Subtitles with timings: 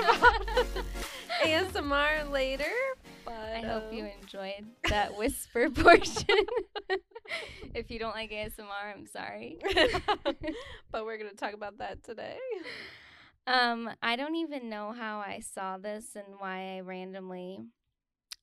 [0.00, 0.84] talking about
[1.44, 2.64] ASMR later.
[3.24, 6.24] But I hope you um, enjoyed that whisper portion.
[7.74, 9.58] if you don't like ASMR, I'm sorry.
[10.90, 12.36] but we're gonna talk about that today.
[13.46, 17.58] Um, I don't even know how I saw this and why I randomly,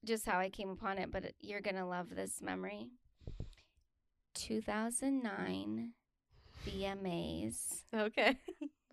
[0.05, 2.89] just how I came upon it, but you're gonna love this memory.
[4.35, 5.91] 2009
[6.65, 8.37] VMAs, Okay.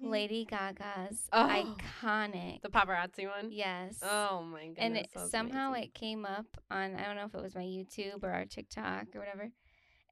[0.01, 1.49] Lady Gaga's Oh.
[1.49, 2.63] iconic.
[2.63, 3.51] The paparazzi one.
[3.51, 3.99] yes.
[4.03, 4.77] Oh my goodness.
[4.79, 5.85] and it, somehow amazing.
[5.89, 9.07] it came up on I don't know if it was my YouTube or our TikTok
[9.15, 9.51] or whatever,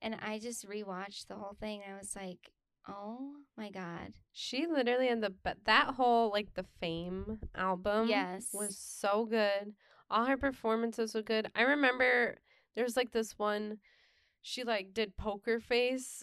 [0.03, 1.83] and I just rewatched the whole thing.
[1.85, 2.51] And I was like,
[2.89, 8.09] oh my god, She literally had the but that whole like the Fame album.
[8.09, 9.75] yes, was so good.
[10.11, 11.51] All her performances were good.
[11.55, 12.37] I remember
[12.75, 13.79] there was like this one
[14.43, 16.23] she like did poker face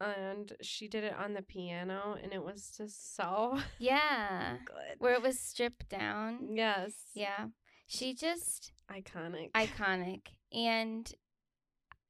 [0.00, 4.96] and she did it on the piano and it was just so yeah, good.
[4.98, 6.48] where it was stripped down.
[6.52, 6.92] Yes.
[7.14, 7.46] Yeah,
[7.86, 9.52] she just Iconic.
[9.52, 10.20] iconic,
[10.52, 11.12] and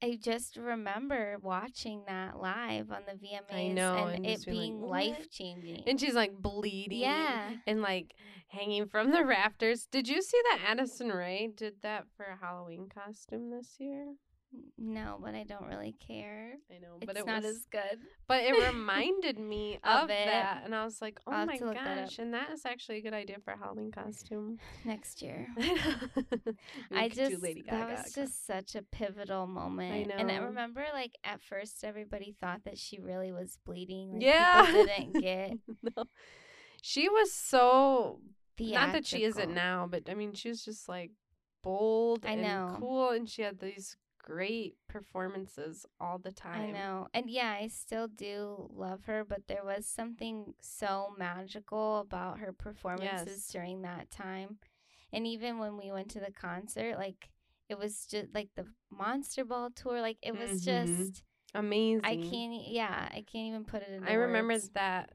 [0.02, 5.08] I just remember watching that live on the VMAs know, and, and it being like,
[5.10, 5.84] life changing.
[5.86, 7.00] and she's like bleeding.
[7.00, 7.52] Yeah.
[7.66, 8.12] And like
[8.48, 9.86] hanging from the rafters.
[9.90, 14.14] Did you see that Addison Rae did that for a Halloween costume this year?
[14.78, 16.52] No, but I don't really care.
[16.70, 17.98] I know, It's it not was as good.
[18.28, 20.26] But it reminded me Of of, it.
[20.26, 22.98] that, and I was like, "Oh I'll my look that gosh!" And that is actually
[22.98, 24.58] a good idea for a Halloween costume.
[24.84, 25.46] Next year.
[26.94, 30.10] I just Lady that was just such a pivotal moment.
[30.12, 30.44] And I know.
[30.46, 34.14] remember like at first everybody thought that she really was bleeding.
[34.14, 34.66] Like, Yeah.
[34.72, 35.52] Didn't get
[35.96, 36.04] no.
[36.82, 38.20] She was so
[38.56, 38.86] theatrical.
[38.86, 41.10] not that she isn't now, but I mean, she was just like
[41.62, 42.76] bold I and know.
[42.78, 46.68] cool, and she had these great performances all the time.
[46.68, 47.08] I know.
[47.14, 52.52] And yeah, I still do love her, but there was something so magical about her
[52.52, 53.48] performances Yes.
[53.48, 54.58] during that time.
[55.12, 57.30] And even when we went to the concert, like
[57.68, 60.64] it was just like the Monster Ball tour, like it was Mhm.
[60.64, 61.22] just
[61.54, 62.02] Amazing.
[62.04, 64.70] I can't yeah, I can't even put it in I remember words.
[64.74, 65.10] that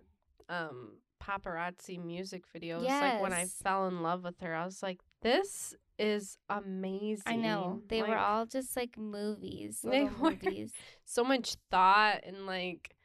[0.50, 2.80] um paparazzi music video.
[2.80, 4.56] It was like when I fell in love with her.
[4.56, 7.24] I was like, this is amazing.
[7.26, 7.82] I know.
[7.88, 10.32] They were all just like movies, They were.
[10.32, 10.74] movies.
[11.06, 12.96] so much thought and like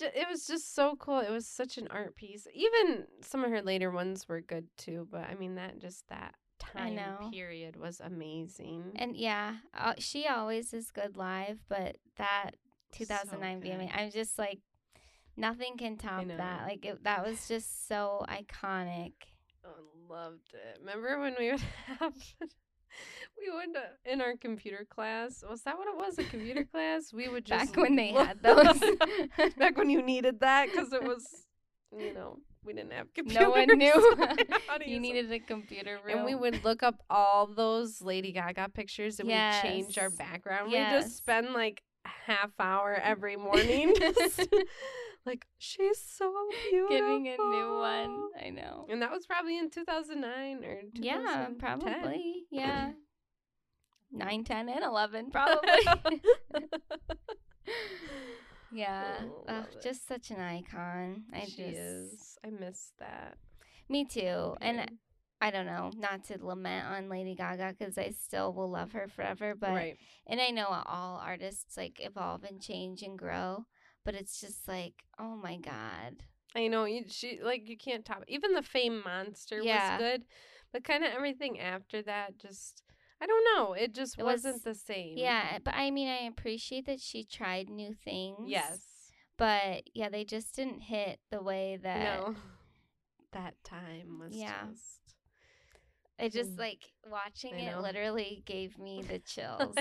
[0.00, 1.18] it was just so cool.
[1.18, 2.46] It was such an art piece.
[2.54, 6.34] Even some of her later ones were good too, but I mean that just that
[6.58, 6.98] time
[7.32, 8.92] period was amazing.
[8.96, 12.52] And yeah, uh, she always is good live, but that
[12.92, 13.70] 2009 good.
[13.72, 14.60] VMA, I'm just like,
[15.36, 16.62] nothing can top that.
[16.62, 19.12] Like, it, that was just so iconic.
[20.10, 20.78] Loved it.
[20.80, 21.60] Remember when we would
[22.00, 22.12] have
[23.38, 25.44] we would uh, in our computer class?
[25.48, 26.18] Was that what it was?
[26.18, 27.12] A computer class?
[27.12, 28.80] We would just Back when they had those.
[29.56, 31.46] Back when you needed that because it was,
[31.96, 33.40] you know, we didn't have computers.
[33.42, 34.16] no one knew
[34.86, 35.02] you them.
[35.02, 36.16] needed a computer room.
[36.16, 40.16] And we would look up all those Lady Gaga pictures and we change our Yes.
[40.18, 40.72] background.
[40.72, 44.48] We just spend like half hour every morning just
[45.26, 46.32] like she's so
[46.70, 46.96] beautiful.
[46.96, 48.28] Giving a new one.
[48.42, 48.86] I know.
[48.88, 51.02] And that was probably in 2009 or 2010.
[51.02, 52.44] Yeah, probably.
[52.50, 52.92] Yeah.
[54.12, 55.70] 9, 10, and 11, probably.
[58.72, 59.18] yeah.
[59.22, 61.24] Oh, Ugh, just such an icon.
[61.32, 61.78] I she just.
[61.78, 62.38] is.
[62.44, 63.36] I miss that.
[63.88, 64.56] Me too.
[64.60, 64.90] And.
[65.42, 69.08] I don't know, not to lament on Lady Gaga because I still will love her
[69.08, 69.54] forever.
[69.58, 69.96] But right.
[70.26, 73.64] and I know all artists like evolve and change and grow,
[74.04, 76.24] but it's just like, oh my god,
[76.56, 77.04] I know you.
[77.08, 78.24] She like you can't top.
[78.28, 79.92] Even the Fame Monster Yeah.
[79.92, 80.24] was good,
[80.72, 82.82] but kind of everything after that just.
[83.22, 83.74] I don't know.
[83.74, 85.18] It just It was- wasn't the same.
[85.18, 85.58] yeah.
[85.62, 88.48] But I mean, I appreciate that she tried new things.
[88.48, 88.80] Yes.
[89.36, 92.34] but yeah, they just didn't hit the way that No.
[93.32, 94.64] That time was Yeah.
[94.70, 95.14] just.
[96.18, 96.58] it just Mm.
[96.58, 99.76] like watching it literally gave me the chills.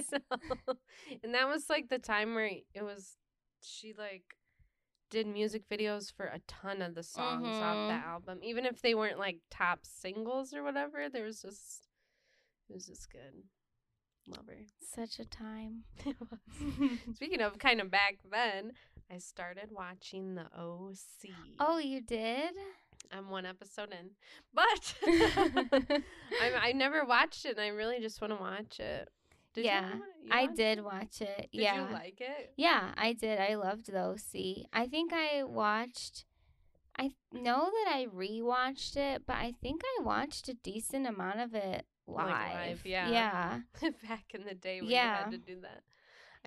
[1.24, 3.16] And that was like the time where it was.
[3.62, 4.24] She like
[5.10, 8.10] did music videos for a ton of the songs off the mm-hmm.
[8.10, 11.10] album, even if they weren't like top singles or whatever.
[11.10, 11.88] There was just.
[12.70, 13.44] It was just good.
[14.28, 14.66] Love her.
[14.82, 15.84] Such a time.
[16.06, 17.16] It was.
[17.16, 18.74] Speaking of kind of back then,
[19.12, 21.32] I started watching the OC.
[21.60, 22.52] oh, you did?
[23.12, 24.12] I'm one episode in,
[24.54, 24.94] but
[26.42, 29.10] I I never watched it, and I really just want to watch it.
[29.62, 31.50] Did Yeah, wa- you I watch did watch it.
[31.52, 31.76] Did yeah.
[31.88, 32.54] you like it?
[32.58, 33.40] Yeah, I did.
[33.40, 34.68] I loved the OC.
[34.74, 36.26] I think I watched.
[36.98, 41.54] I know that I rewatched it, but I think I watched a decent amount of
[41.56, 42.28] it live.
[42.28, 43.10] Like live, yeah.
[43.10, 43.60] Yeah.
[44.08, 45.18] Back in the day, when Yeah.
[45.20, 45.84] you had to do that.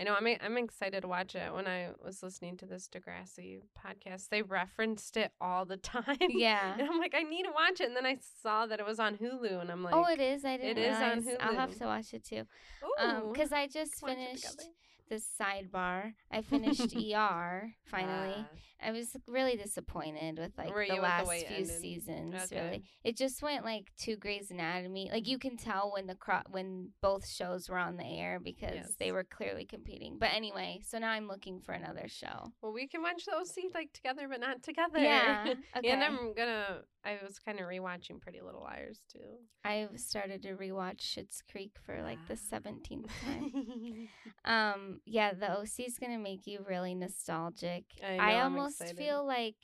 [0.02, 1.54] I know I'm I'm excited to watch it.
[1.54, 6.16] When I was listening to this Degrassi podcast, they referenced it all the time.
[6.28, 6.72] Yeah.
[6.76, 7.86] And I'm like, I need to watch it.
[7.86, 10.44] And then I saw that it was on Hulu, and I'm like, oh, it is.
[10.44, 11.36] I didn't it is on Hulu.
[11.38, 12.42] I'll have to watch it too.
[12.84, 14.62] Ooh, Um, because I just watch finished.
[15.12, 16.14] This sidebar.
[16.30, 18.34] I finished ER finally.
[18.38, 18.48] Ah,
[18.84, 22.34] I was really disappointed with like Were the with the last few seasons.
[22.50, 22.60] Okay.
[22.64, 25.08] Really, it just went like to Grey's Anatomy.
[25.12, 28.74] Like you can tell when the cro- when both shows were on the air because
[28.74, 28.94] Yes.
[28.98, 30.16] they were clearly competing.
[30.18, 32.52] But anyway, so now I'm looking for another show.
[32.62, 34.98] well, we can watch the OC like together, but not together.
[34.98, 35.54] Yeah.
[35.76, 35.90] Okay.
[35.90, 36.80] and I'm gonna.
[37.04, 39.38] I was kind of rewatching Pretty Little Liars too.
[39.64, 42.48] I've started to rewatch Schitt's Creek for like the Ah.
[42.50, 44.08] seventeenth time.
[44.44, 47.84] Um, yeah, the OC is gonna make you really nostalgic.
[48.02, 49.56] I know, I'm almost feel like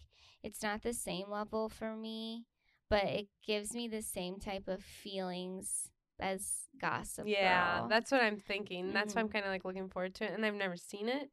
[0.43, 2.45] it's not the same level for me,
[2.89, 5.91] but it gives me the same type of feelings
[6.21, 7.89] as Gossip yeah, Girl.
[7.89, 8.93] that's what I'm thinking.
[8.93, 9.33] That's why I'm Mhm.
[9.33, 11.31] kind of like looking forward to it, and I've never seen it,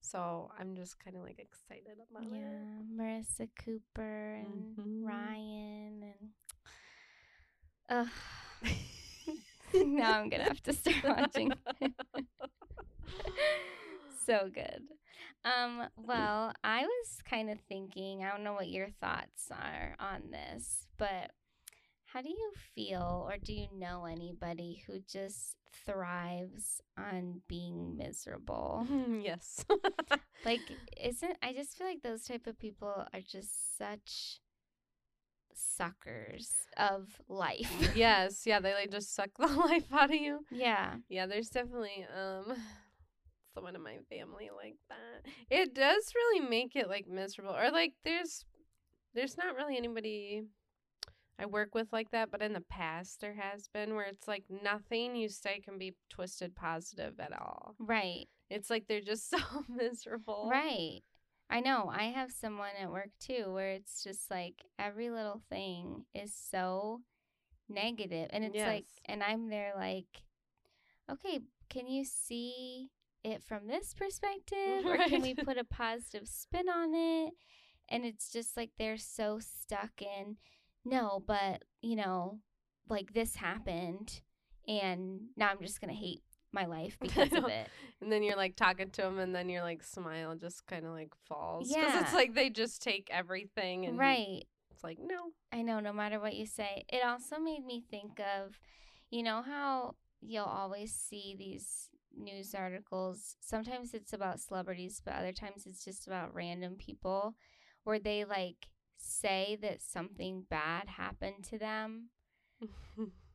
[0.00, 2.30] so I'm just kind of like excited about it.
[2.34, 2.96] yeah, it.
[2.96, 5.04] Marissa Cooper and Mhm.
[5.04, 6.30] Ryan and.
[7.88, 8.08] Ugh.
[9.74, 11.52] now I'm gonna have to start watching.
[14.26, 14.82] so good.
[15.44, 20.30] Um, well, I was kind of thinking, I don't know what your thoughts are on
[20.30, 21.32] this, but
[22.12, 28.86] how do you feel or do you know anybody who just thrives on being miserable?
[29.20, 29.64] yes.
[30.44, 30.60] like
[31.00, 34.40] isn't I just feel like those type of people are just such
[35.54, 37.92] suckers of life.
[37.96, 40.44] yes, yeah, they like just suck the life out of you.
[40.50, 40.96] yeah.
[41.08, 42.54] Yeah, there's definitely um
[43.54, 45.30] someone in my family like that.
[45.50, 47.54] It does really make it like miserable.
[47.54, 48.44] Or like there's
[49.14, 50.44] there's not really anybody
[51.38, 54.44] I work with like that, but in the past there has been where it's like
[54.62, 57.74] nothing you say can be twisted positive at all.
[57.78, 58.26] Right.
[58.50, 59.38] It's like they're just so
[59.68, 60.48] miserable.
[60.50, 61.00] Right.
[61.50, 61.90] I know.
[61.92, 67.00] I have someone at work too where it's just like every little thing is so
[67.68, 70.24] negative and it's like and I'm there like
[71.10, 72.90] okay, can you see
[73.24, 77.32] it from this perspective or can we put a positive spin on it?
[77.88, 80.36] And it's just like they're so stuck in
[80.84, 82.38] no, but you know,
[82.88, 84.20] like this happened
[84.66, 86.22] and now I'm just going to hate
[86.52, 87.68] my life because of it.
[88.00, 90.92] And then you're like talking to them, and then your like smile just kind of
[90.92, 91.68] like falls.
[91.68, 92.00] Because Yeah.
[92.00, 94.44] it's like they just take everything and Right.
[94.70, 95.30] it's like, no.
[95.52, 96.84] I know, no matter what you say.
[96.88, 98.58] It also made me think of,
[99.10, 103.36] you know, how you'll always see these news articles.
[103.40, 107.34] Sometimes it's about celebrities, but other times it's just about random people
[107.84, 108.66] where they like
[108.96, 112.10] say that something bad happened to them.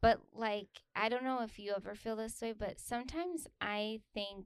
[0.01, 4.45] But like, I don't know if you ever feel this way, but sometimes I think,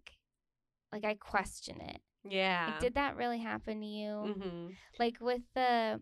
[0.94, 2.00] like, I question it.
[2.24, 2.68] yeah.
[2.72, 4.07] Like, did that really happen to you?
[4.07, 4.68] mm-hmm.
[4.98, 6.00] like with the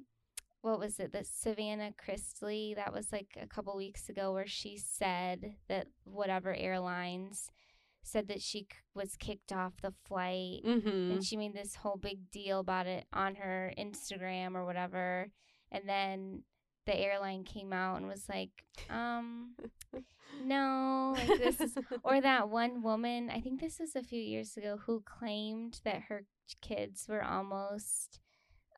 [0.62, 4.78] what was it the savannah chrisley that was like a couple weeks ago where she
[4.78, 7.50] said that whatever airlines
[8.10, 11.12] said that she was kicked off the flight Mm-hmm.
[11.12, 15.30] and she made this whole big deal about it on her instagram or whatever
[15.72, 16.44] and then
[16.86, 18.50] the airline came out and was like
[18.89, 19.51] um
[20.44, 24.56] no like this is or that one woman i think this was a few years
[24.58, 26.25] ago who claimed that her
[26.62, 28.20] kids were almost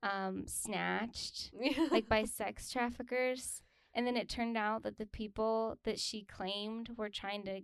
[0.04, 1.52] um snatched
[1.92, 3.62] like by sex traffickers
[3.94, 7.62] and then it turned out that the people that she claimed were trying to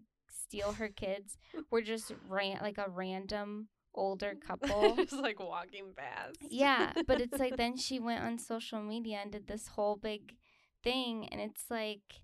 [0.47, 1.37] steal her kids
[1.71, 6.37] were just ran like a random older couple just like walking past.
[6.49, 10.35] yeah but it's like then she went on social media and did this whole big
[10.83, 12.21] thing and it's like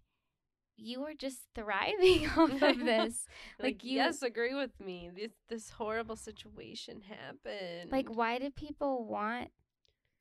[0.76, 3.26] you were just thriving off of this
[3.60, 5.10] like, like, you- yes, agree with me.
[5.16, 7.92] This this horrible situation happened.
[7.92, 9.50] like why do people want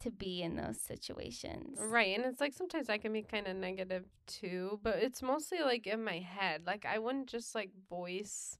[0.02, 3.56] to be in those situations Right, and it's like sometimes I can be kind of
[3.56, 6.62] negative too, but it's mostly like in my head.
[6.66, 8.56] Like I wouldn't just like voice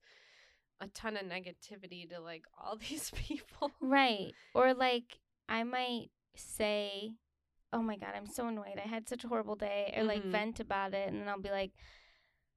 [0.81, 3.71] a ton of negativity to like all these people.
[3.81, 4.35] Right.
[4.55, 5.19] Or like
[5.49, 7.13] I might say,
[7.73, 8.79] "Oh my god, I'm so annoyed.
[8.83, 10.33] I had such a horrible day." Or like Mhm.
[10.33, 11.73] vent about it and then I'll be like,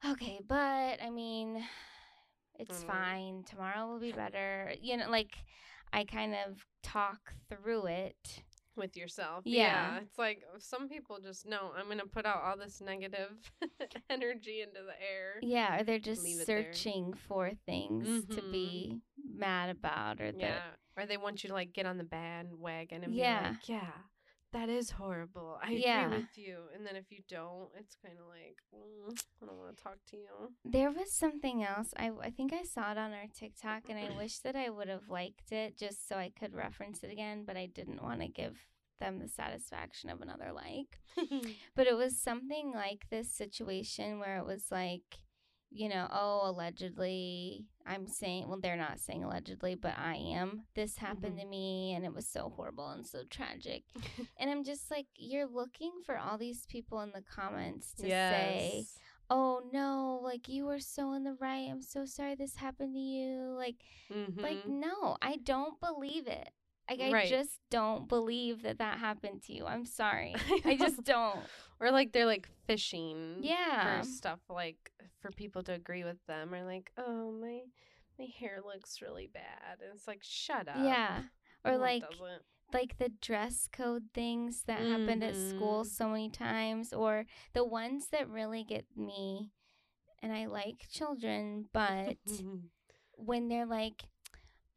[0.05, 1.63] "Okay, but I mean,
[2.59, 2.87] it's Mm.
[2.87, 3.43] fine.
[3.43, 5.35] Tomorrow will be better." You know, like
[5.93, 8.43] I kind of talk through it.
[8.77, 9.43] With yourself.
[9.45, 9.99] Yeah.
[10.01, 13.31] It's like some people just know I'm going to put out all this negative
[14.09, 15.39] energy into the air.
[15.41, 16.73] Yeah, or they're just it there.
[16.73, 18.51] searching for things to Mhm.
[18.51, 19.01] be
[19.35, 20.33] mad about or Yeah.
[20.59, 23.41] that Or they want you to like get on the bandwagon and Yeah.
[23.41, 23.91] be like, yeah,
[24.55, 25.59] that is horrible.
[25.61, 26.05] I Yeah.
[26.07, 26.55] agree with you.
[26.73, 29.97] And then if you don't, it's kind of like, mm, I don't want to talk
[30.11, 30.53] to you.
[30.63, 31.93] There was something else.
[31.97, 34.87] I, I think I saw it on our TikTok, and I wish that I would
[34.87, 38.27] have liked it just so I could reference it again, but I didn't want to
[38.27, 38.55] give
[39.01, 40.99] them the satisfaction of another like.
[41.75, 45.19] But it was something like this situation where it was like,
[45.71, 50.63] you know, oh, allegedly, I'm saying, well, they're not saying allegedly, but I am.
[50.75, 51.41] This happened Mhm.
[51.41, 53.83] to me, and it was so horrible and so tragic.
[54.37, 58.85] and I'm just like, you're looking for all these people in the comments to say,
[59.29, 61.67] oh no, like you were so in the right.
[61.69, 63.53] I'm so sorry this happened to you.
[63.57, 63.77] Like,
[64.37, 64.79] like Mhm.
[64.79, 66.49] no, I don't believe it.
[66.89, 67.27] Like, I Right.
[67.29, 69.65] just don't believe that that happened to you.
[69.65, 70.35] I'm sorry.
[70.65, 71.39] I just don't.
[71.79, 74.01] or like they're like fishing Yeah.
[74.01, 77.61] for stuff like for people to agree with them or like, oh my
[78.17, 79.79] my hair looks really bad.
[79.81, 80.77] And it's like, shut up.
[80.77, 81.23] Yeah.
[81.65, 82.03] Or No, like
[82.73, 85.87] like the dress code things that happened at school Mhm.
[85.87, 89.51] so many times or the ones that really get me
[90.21, 92.17] and I like children, but
[93.17, 94.03] when they're like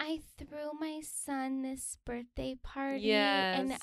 [0.01, 3.59] I threw my son this birthday party yes.
[3.59, 3.77] and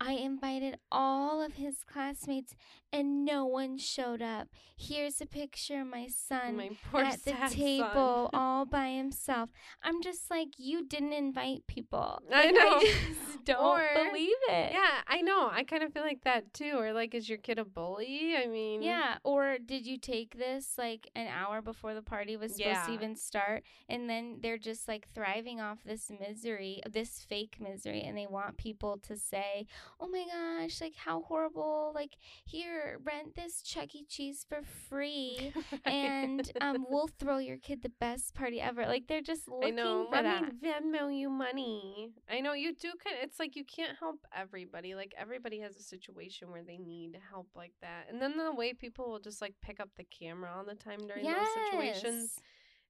[0.00, 2.54] I invited all of his classmates
[2.92, 4.48] and no one showed up.
[4.76, 9.50] Here's a picture of my son my poor at the table all by himself.
[9.82, 12.20] I'm just like, you didn't invite people.
[12.32, 12.80] I Like, know.
[12.80, 14.72] just don't Or- believe it.
[14.72, 15.48] Yeah, I know.
[15.52, 16.74] I kind of feel like that too.
[16.76, 18.36] Or like, is your kid a bully?
[18.36, 19.18] I mean, Yeah.
[19.24, 23.14] Or did you take this like an hour before the party was supposed to even
[23.16, 23.62] start?
[23.88, 28.02] And then they're just like thriving off this misery, this fake misery.
[28.02, 29.66] And they want people to say,
[30.00, 31.92] oh my gosh, like how horrible.
[31.94, 34.04] Like, here, rent this Chuck E.
[34.08, 35.52] Cheese for free.
[35.84, 38.86] and um, we'll throw your kid the best party ever.
[38.86, 40.06] Like, they're just I looking know.
[40.08, 40.42] for Let that.
[40.42, 42.10] me Venmo you money.
[42.30, 42.88] I know you do.
[43.02, 44.94] Kind of, it's like you can't help everybody.
[44.94, 48.72] Like everybody has a situation where they need help like that, and then the way
[48.72, 51.34] people will just like pick up the camera all the time during those
[51.70, 52.38] situations.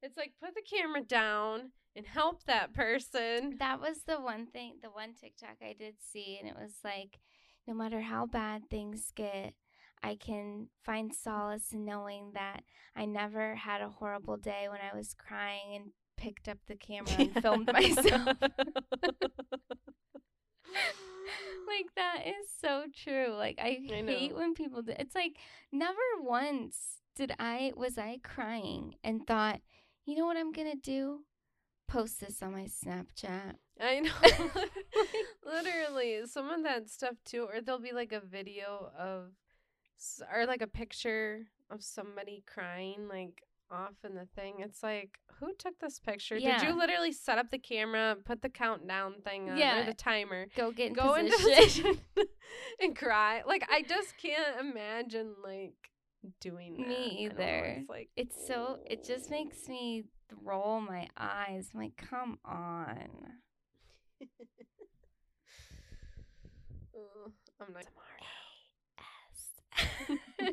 [0.03, 3.57] It's like put the camera down and help that person.
[3.59, 7.21] That was the one thing, the one TikTok I did see, and it was like,
[7.67, 9.55] no matter how bad things get,
[10.03, 12.63] I can find solace in knowing that
[12.97, 17.15] I never had a horrible day when I was crying and picked up the camera
[17.19, 18.37] and filmed myself.
[21.67, 23.35] like that is so true.
[23.35, 24.39] Like I, I hate know.
[24.39, 24.93] when people do.
[24.99, 25.37] It's like
[25.71, 29.61] never once did I was I crying and thought,
[30.05, 31.21] you know what I'm gonna do?
[31.89, 33.55] Post this on my Snapchat.
[33.81, 34.11] I know.
[35.45, 39.33] Literally, some of that stuff too, or there'll be like a video of,
[40.35, 44.57] or like a picture of somebody crying, like off in the thing.
[44.59, 46.39] It's like, who took this picture?
[46.39, 49.81] Did you literally set up the camera, put the countdown thing on, Yeah.
[49.81, 51.85] or the timer, Go get in go into position.
[51.85, 51.99] position
[52.81, 53.43] and cry?
[53.47, 55.75] Like, I just can't imagine like
[56.41, 56.87] doing that.
[56.89, 57.77] Me either.
[57.81, 60.05] It's like it's so it just makes me
[60.43, 61.71] roll my eyes.
[61.75, 63.09] I'm like, come on.
[67.61, 67.85] I'm not.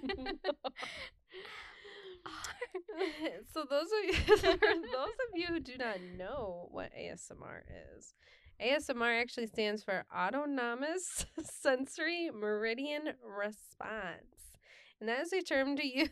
[3.53, 7.62] so those of you those of you who do not know what ASMR
[7.96, 8.13] is,
[8.62, 14.58] ASMR actually stands for Autonomous Sensory Meridian Response,
[15.00, 16.10] and that is a term to use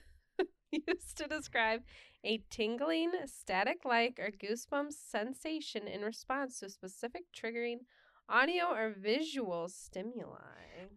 [0.72, 1.82] used to describe
[2.24, 7.80] a tingling, static-like, or goosebumps sensation in response to a specific triggering
[8.30, 10.38] audio or visual stimuli.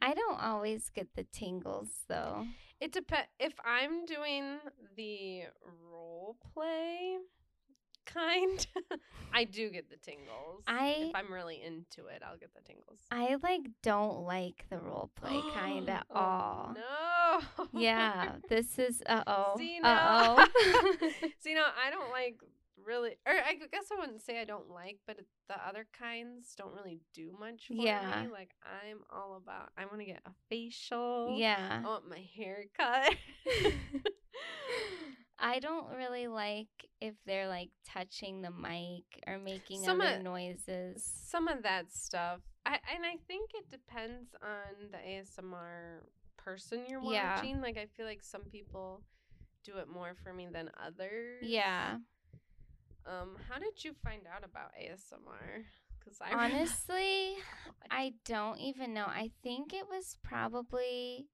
[0.02, 2.46] I don't always get the tingles though.
[2.80, 3.28] It depends.
[3.38, 4.58] If I'm doing
[4.96, 5.42] the
[5.90, 7.16] role play
[8.06, 8.66] kind,
[9.34, 10.62] I do get the tingles.
[10.66, 12.99] I- if I'm really into it, I'll get the tingles.
[13.10, 16.75] I like don't like the role play kind at Oh, all.
[16.75, 17.66] No.
[17.80, 19.54] Yeah, this is uh oh.
[19.58, 20.46] See Uh-oh.
[21.40, 22.40] See, no, I don't like
[22.84, 25.18] really, or I guess I wouldn't say I don't like, but
[25.49, 28.22] the other kinds don't really do much for Yeah.
[28.25, 28.28] me.
[28.32, 29.70] Like I'm all about.
[29.76, 31.34] I want to get a facial.
[31.38, 31.56] Yeah.
[31.58, 31.82] I yeah.
[31.82, 33.14] want my hair cut.
[35.42, 36.68] I don't really like
[37.00, 41.02] if they're like touching the mic or making Some other of- noises.
[41.28, 42.40] some of that stuff.
[42.66, 46.00] I and I think it depends on the ASMR
[46.37, 47.37] person you're Yeah.
[47.37, 47.60] watching.
[47.62, 49.02] Like I feel like some people
[49.64, 51.38] do it more for me than others.
[51.42, 51.96] Yeah.
[53.07, 55.64] Um, how did you find out about ASMR?
[55.99, 57.37] Because I Honestly,
[57.90, 59.07] I don't even know.
[59.07, 61.26] I think it was probably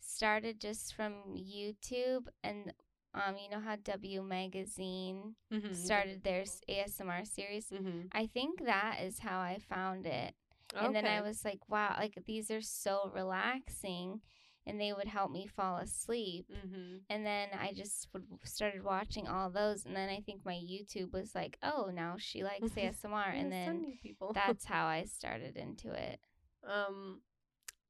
[0.00, 2.72] started just from YouTube and
[3.14, 5.74] um you know how W magazine Mhm.
[5.74, 7.68] started their ASMR series.
[7.70, 8.08] Mhm.
[8.12, 10.34] I think that is how I found it.
[10.74, 14.20] And then I was like, wow, like these are so relaxing
[14.66, 16.46] and they would help me fall asleep.
[16.50, 16.96] Mm-hmm.
[17.10, 19.84] And then I just would, started watching all those.
[19.84, 23.34] And then I think my YouTube was like, oh, now she likes ASMR.
[23.38, 23.98] and then
[24.34, 26.20] that's how I started into it.
[26.68, 27.20] um,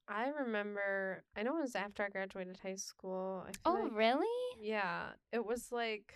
[0.06, 1.24] I remember.
[1.34, 3.46] I know it was after I graduated high school.
[3.64, 4.26] Oh, like- really?
[4.60, 6.14] Yeah, it was like.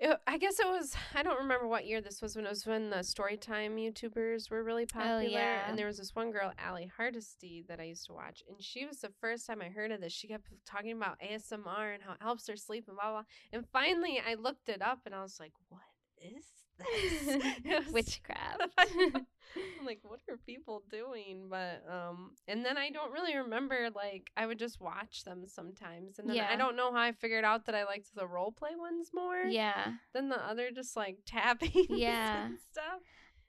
[0.00, 0.94] It, I guess it was.
[1.12, 2.36] I don't remember what year this was.
[2.36, 5.68] When it was when the Storytime YouTubers were really oh, popular, Oh, yeah.
[5.68, 8.86] and there was this one girl, Allie Hardesty, that I used to watch, and she
[8.86, 10.12] was the first time I heard of this.
[10.12, 13.22] She kept talking about ASMR and how it helps her sleep and blah blah.
[13.52, 15.82] And finally, I looked it up, and I was like, "What
[16.16, 16.44] is
[16.78, 17.38] this?"
[17.92, 18.62] Witchcraft.
[18.78, 21.46] I'm like, what are people doing?
[21.48, 23.88] But um, and then I don't really remember.
[23.94, 27.44] Like, I would just watch them sometimes, and then I don't know how I figured
[27.44, 29.92] out that I liked the role play ones more yeah.
[30.12, 31.86] than the other, just like tapping.
[31.88, 32.46] Yeah.
[32.46, 33.00] and stuff.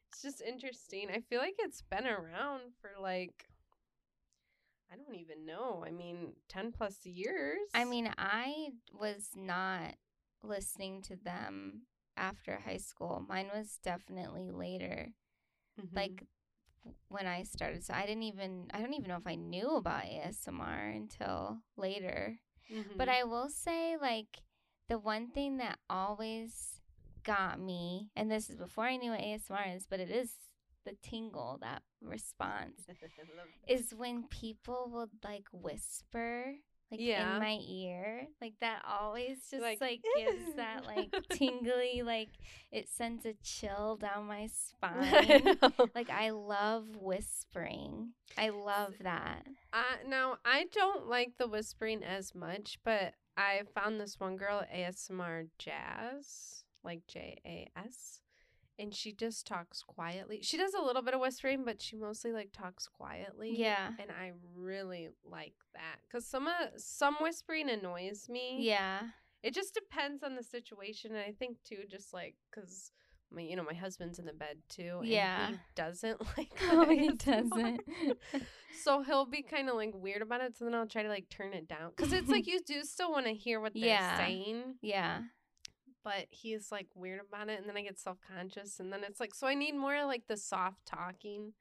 [0.10, 1.10] It's just interesting.
[1.14, 3.46] I feel like it's been around for like.
[4.92, 5.84] I don't even know.
[5.86, 7.60] I mean, 10 plus years.
[7.76, 9.94] I mean, I was not
[10.42, 11.84] listening to them
[12.20, 13.26] after high school.
[13.30, 15.14] Mine was definitely later.
[15.80, 15.96] Mhm.
[15.96, 16.28] like
[17.10, 17.84] when I started.
[17.84, 22.40] So I didn't even I don't even know if I knew about ASMR until later.
[22.98, 23.12] But Mhm.
[23.12, 24.44] I will say like
[24.88, 26.82] the one thing that always
[27.24, 30.36] got me and this is before I knew what ASMR is, but it is
[30.86, 32.88] the tingle that response
[33.68, 36.56] is when people would like whisper
[36.92, 37.36] like Yeah.
[37.36, 42.30] in my ear like that always just Like, like, gives that like tingly like
[42.72, 45.72] it sends a chill down my spine know.
[45.96, 48.14] like I love whispering.
[48.38, 49.46] I love that.
[49.74, 54.64] Uh, now I don't like the whispering as much, but I found this one girl
[54.76, 58.22] ASMR Jas, like J A S,
[58.80, 60.40] and she just talks quietly.
[60.42, 63.54] She does a little bit of whispering, but she mostly like talks quietly.
[63.56, 63.90] Yeah.
[64.00, 68.58] and I really like that because some uh, some whispering annoys me.
[68.62, 69.02] Yeah.
[69.44, 72.92] it just depends on the situation, and I think too, just like because.
[73.32, 74.98] My, you know, my husband's in the bed too.
[75.02, 75.50] And Yeah.
[75.52, 76.52] he doesn't like.
[76.72, 77.82] Oh, he doesn't.
[78.84, 80.58] So he'll be kind of like weird about it.
[80.58, 83.12] So then I'll try to like turn it down because it's like you do still
[83.12, 84.18] want to hear what they're Yeah.
[84.18, 85.20] saying, yeah.
[86.04, 89.20] But he's like weird about it, and then I get self conscious, and then it's
[89.20, 91.54] like so I need more like the soft talking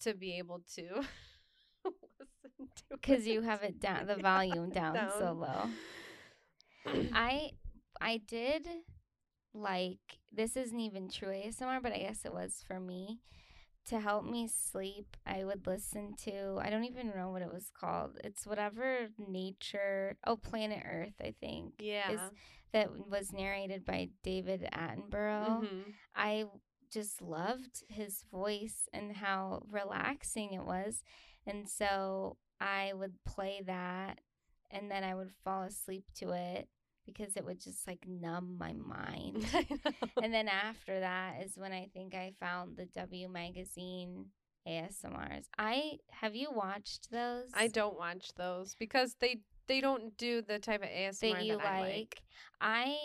[0.00, 0.82] to be able to
[1.84, 5.70] listen to Because you have it down, the volume down, so low.
[7.12, 7.52] I
[8.00, 8.66] I did
[9.54, 13.20] like this isn't even true ASMR, but I guess it was for me.
[13.88, 17.70] To help me sleep, I would listen to I don't even know what it was
[17.70, 18.18] called.
[18.24, 21.74] It's whatever nature oh Planet Earth, I think.
[21.78, 22.30] yeah.
[22.74, 25.62] That was narrated by David Attenborough.
[25.62, 25.94] Mhm.
[26.14, 26.44] I
[26.90, 31.02] just loved his voice and how relaxing it was.
[31.46, 34.20] And so I would play that
[34.70, 36.68] and then I would fall asleep to it
[37.06, 39.46] because it would just like numb my mind.
[40.22, 44.26] And then after that is when I think I found the W magazine
[44.66, 45.44] ASMRs.
[45.58, 47.50] I have you watched those?
[47.54, 51.56] I don't watch those because they they don't do the type of ASMR that you
[51.58, 51.90] that I like.
[51.92, 52.22] like.
[52.60, 52.96] I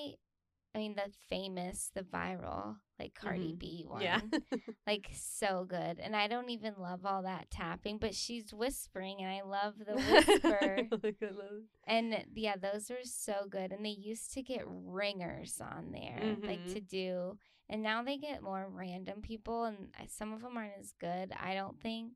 [0.75, 4.01] I mean the famous, the viral, like Cardi B one.
[4.01, 4.19] Yeah.
[4.87, 5.99] like so good.
[5.99, 9.95] And I don't even love all that tapping, but she's whispering and I love the
[9.95, 10.77] whisper.
[11.21, 11.63] Those.
[11.87, 13.71] and yeah, those were so good.
[13.71, 16.73] And they used to get ringers on there, like Mhm.
[16.73, 17.37] to do.
[17.69, 21.53] And now they get more random people, and some of them aren't as good, I
[21.53, 22.13] don't think.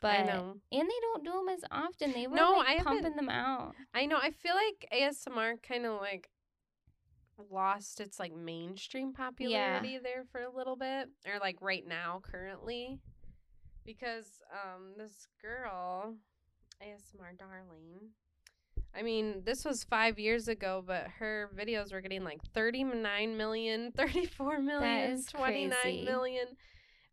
[0.00, 0.56] But I know.
[0.72, 2.12] and they don't do them as often.
[2.12, 3.74] They were No, like I pumping them out.
[3.92, 4.16] I know.
[4.16, 6.30] I feel like ASMR kind of like
[7.50, 12.98] lost its like mainstream popularity there for a little bit, or like right now, currently,
[13.84, 16.14] because um this girl,
[16.82, 18.10] ASMR darling.
[18.94, 23.92] I mean, this was five years ago, but her videos were getting like 39 million,
[23.96, 26.04] 34 million, is 29 crazy.
[26.04, 26.46] million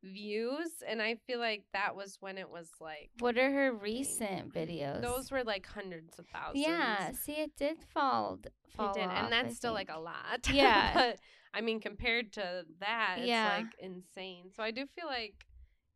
[0.03, 0.69] views.
[0.87, 5.01] And I feel like that was when it was like, What are her recent videos?
[5.01, 6.65] those were like hundreds of thousands.
[6.65, 7.11] yeah.
[7.11, 8.39] See, it did fall.
[8.75, 10.47] fall It did, off, and I that's still like a lot.
[10.51, 10.91] Yeah.
[10.93, 11.19] but
[11.53, 13.55] I mean, compared to that, it's Yeah.
[13.57, 14.51] like insane.
[14.55, 15.35] So I do feel like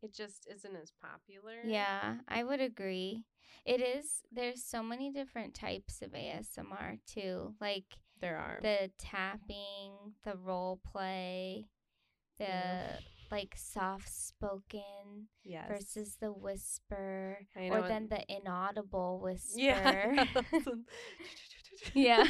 [0.02, 1.58] it just isn't as popular.
[1.64, 3.24] Yeah, I would agree.
[3.66, 4.22] It is.
[4.32, 7.86] There's so many different types of ASMR too, like
[8.20, 8.60] there are.
[8.62, 11.68] the tapping, the role play,
[12.38, 12.98] the Yeah.
[13.32, 15.68] like soft spoken yes.
[15.70, 19.60] versus the whisper, or then the inaudible whisper.
[19.60, 20.26] yeah.
[21.94, 22.26] Yeah.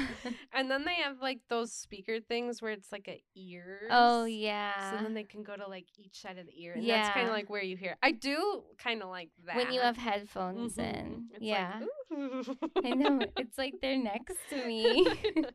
[0.54, 3.88] and then they have like those speaker things where it's like a ear.
[3.92, 4.92] Oh yeah.
[4.92, 7.28] So then they can go to like each side of the ear, and that's kind
[7.28, 7.98] of like where you hear.
[8.02, 10.94] I do kind of like that when you have headphones Mhm.
[10.94, 11.26] in.
[11.34, 11.80] It's yeah.
[12.12, 12.58] like.
[12.86, 13.20] I know.
[13.38, 15.08] It's like they're next to me.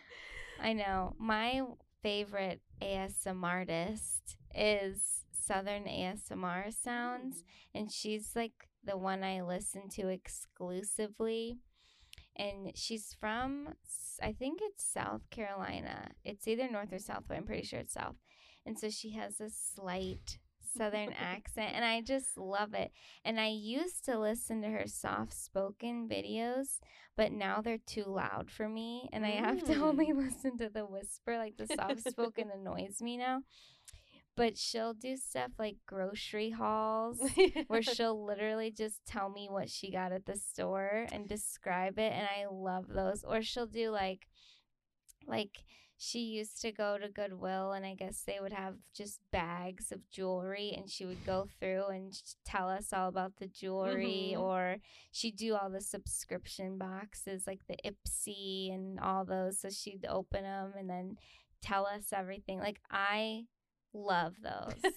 [0.60, 1.14] I know.
[1.18, 1.62] My
[2.02, 10.08] favorite ASMR artist is Southern ASMR Sounds, and she's like the one I listen to
[10.08, 11.58] exclusively.
[12.36, 13.68] And she's from,
[14.22, 16.10] I think it's South Carolina.
[16.24, 18.16] It's either North or South, but I'm pretty sure it's South.
[18.66, 20.38] And so she has a slight
[20.76, 22.92] Southern accent, and I just love it.
[23.24, 26.78] And I used to listen to her soft spoken videos,
[27.16, 30.18] but now they're too loud for me, and I have to only mm.
[30.18, 31.38] listen to the whisper.
[31.38, 33.42] Like the soft spoken annoys me now.
[34.36, 37.20] But she'll do stuff like grocery hauls
[37.68, 42.12] where she'll literally just tell me what she got at the store and describe it
[42.12, 43.24] and I love those.
[43.24, 44.26] Or she'll do like
[45.26, 45.64] like
[45.98, 50.08] she used to go to Goodwill and I guess they would have just bags of
[50.10, 52.12] jewelry and she would go through and
[52.44, 54.38] tell us all about the jewelry Mhm.
[54.40, 54.76] or
[55.10, 60.42] she'd do all the subscription boxes like the Ipsy and all those so she'd open
[60.42, 61.16] them and then
[61.62, 62.58] tell us everything.
[62.58, 63.46] Like I
[63.96, 64.74] love those.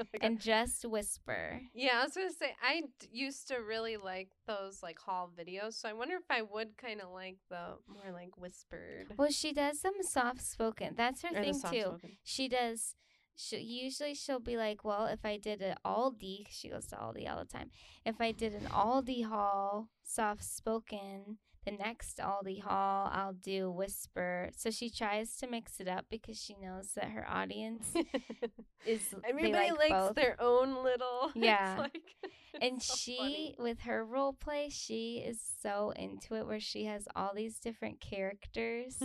[0.00, 1.60] Oh and just whisper.
[1.74, 5.74] yeah, I was gonna say I d- used to really like those like haul videos,
[5.74, 9.06] so I wonder if I would kind of like the more like whispered.
[9.16, 10.94] Well, she does some soft spoken.
[10.96, 11.98] That's her or thing too.
[12.22, 12.94] She does.
[13.36, 16.96] She usually she'll be like, well, if I did an Aldi, 'cause she goes to
[16.96, 17.70] Aldi all the time.
[18.04, 21.82] If I did an Aldi haul, soft spoken, the mm-hmm.
[21.82, 24.50] next Aldi haul, I'll do whisper.
[24.56, 27.92] So she tries to mix it up because she knows that her audience
[28.86, 30.14] is Everybody like likes both.
[30.14, 31.30] their own little.
[31.34, 31.76] it's Yeah.
[31.78, 32.00] like-
[32.54, 33.56] it's and so she funny.
[33.58, 38.00] with her role play she is so into it where she has all these different
[38.00, 38.96] characters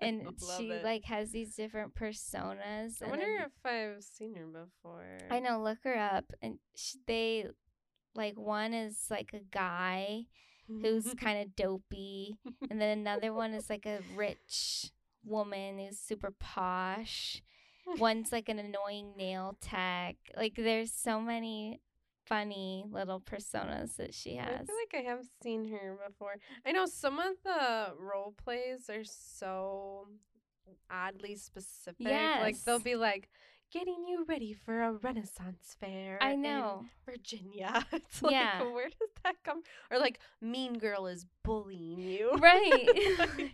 [0.00, 0.84] and she it.
[0.84, 3.52] like has these different personas I wonder then- if
[3.96, 5.18] I've seen her before.
[5.30, 7.46] i know look her up and sh- they
[8.14, 10.22] like one is like a guy
[10.68, 12.36] who's kind of dopey
[12.70, 14.90] and then another one is like a rich
[15.24, 17.42] woman who's super posh
[17.98, 21.80] one's like an annoying nail tech like there's so many
[22.28, 24.60] funny little personas that she has.
[24.60, 26.36] I feel like I have seen her before.
[26.66, 30.08] I know some of the role plays are so
[30.90, 31.96] oddly specific.
[32.00, 32.42] Yes.
[32.42, 33.30] Like they'll be like
[33.72, 36.18] getting you ready for a Renaissance fair.
[36.20, 36.84] I in know.
[37.04, 37.84] Virginia.
[37.92, 38.62] It's like Yeah.
[38.62, 39.62] where does that come?
[39.90, 42.32] Or like Mean Girl is bullying you.
[42.38, 42.88] Right.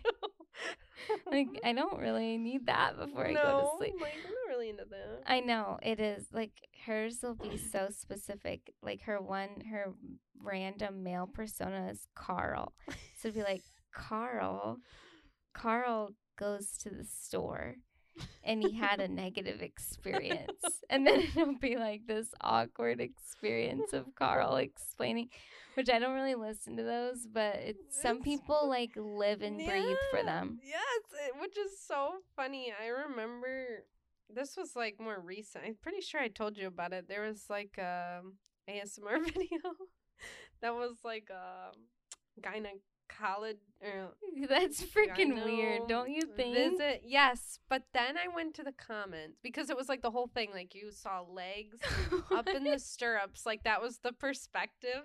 [1.31, 3.95] like I don't really need that before I go to sleep.
[3.99, 5.23] Like I'm not really into that.
[5.27, 6.51] I know it is like
[6.85, 8.73] hers will be so specific.
[8.81, 9.93] Like her one, her
[10.41, 12.73] random male persona is Carl.
[13.17, 14.77] So it'd be like Carl.
[15.53, 17.75] Carl goes to the store
[18.43, 20.51] and he had a negative experience.
[20.89, 25.29] And then it'll be like this awkward experience of Carl explaining,
[25.75, 29.97] which I don't really listen to those, but it's some people like live and breathe
[30.11, 30.59] for them.
[30.63, 32.73] Yes, it, which is so funny.
[32.81, 33.85] I remember
[34.29, 35.65] this was like more recent.
[35.65, 37.07] I'm pretty sure I told you about it.
[37.07, 38.33] There was like um,
[38.67, 39.59] a ASMR video
[40.61, 41.73] that was like um,
[42.37, 42.41] a
[43.09, 46.77] gynecologist or oh, That's freaking weird, don't you think?
[46.77, 50.27] Visit, yes, but then I went to the comments because it was like the whole
[50.27, 50.49] thing.
[50.53, 51.77] Like you saw legs
[52.31, 55.03] up in the stirrups, like that was the perspective,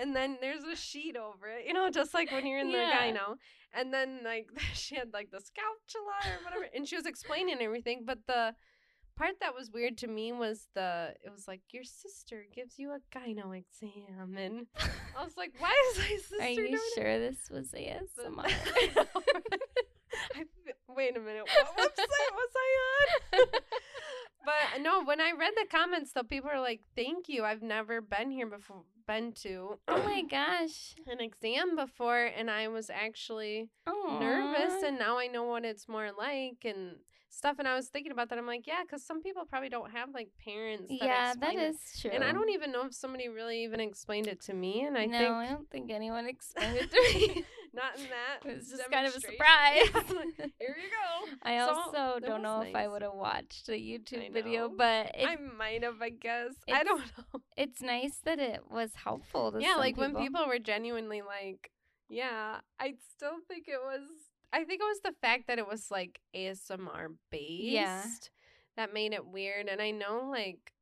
[0.00, 2.90] and then there's a sheet over it, you know, just like when you're in Yeah.
[3.12, 3.34] the gyno.
[3.74, 8.02] And then like she had like the scalpula or whatever, and she was explaining everything.
[8.06, 8.54] But the
[9.18, 12.92] part that was weird to me was the it was like your sister gives you
[12.92, 14.66] a gyno exam, and
[15.18, 16.80] I was like, why is my sister Are you it?
[16.94, 18.44] sure this was ASMR?
[20.34, 20.44] I?
[20.88, 21.44] Wait a minute.
[21.76, 23.46] What website was I on?
[24.44, 27.44] but uh, no, when I read the comments, though, people are like, "Thank you.
[27.44, 28.82] I've never been here before.
[29.06, 30.94] Been to oh my gosh.
[31.06, 34.18] an exam before, and I was actually Oh.
[34.20, 36.96] nervous, and now I know what it's more like and
[37.38, 37.56] stuff.
[37.58, 38.38] And I was thinking about that.
[38.38, 40.88] I'm like, yeah, because some people probably don't have like parents.
[40.90, 41.58] That yeah, that it.
[41.70, 42.10] is true.
[42.12, 44.82] And I don't even know if somebody really even explained it to me.
[44.82, 47.00] And I no, think I don't think anyone explained it to
[47.36, 47.44] me.
[47.72, 48.38] not in that.
[48.48, 49.88] It was just kind of a surprise.
[49.94, 51.36] Yeah, like, Here you go.
[51.42, 55.26] I So, also don't know if I would have watched the YouTube video, but it,
[55.26, 56.54] I might have, I guess.
[56.72, 57.40] I don't know.
[57.56, 60.12] it's nice that it was helpful to Yeah, like people.
[60.12, 61.70] when people were genuinely like,
[62.08, 64.00] yeah, I still think it was.
[64.52, 67.62] I think it was the fact that it was like ASMR based.
[67.64, 68.04] Yeah.
[68.76, 70.72] That made it weird, and I know like.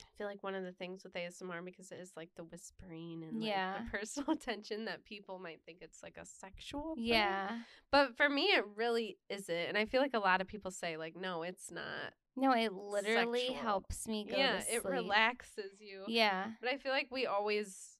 [0.00, 3.22] I feel like one of the things with ASMR because it is like the whispering
[3.22, 3.74] and like, Yeah.
[3.84, 7.04] the personal attention that people might think it's like a sexual thing.
[7.04, 7.58] Yeah.
[7.92, 9.54] But for me it really isn't.
[9.54, 12.14] And I feel like a lot of people say like no, it's not.
[12.36, 13.62] No, it literally Sexual.
[13.62, 16.02] helps me go yeah, it relaxes you.
[16.08, 16.46] Yeah.
[16.60, 17.97] But I feel like we always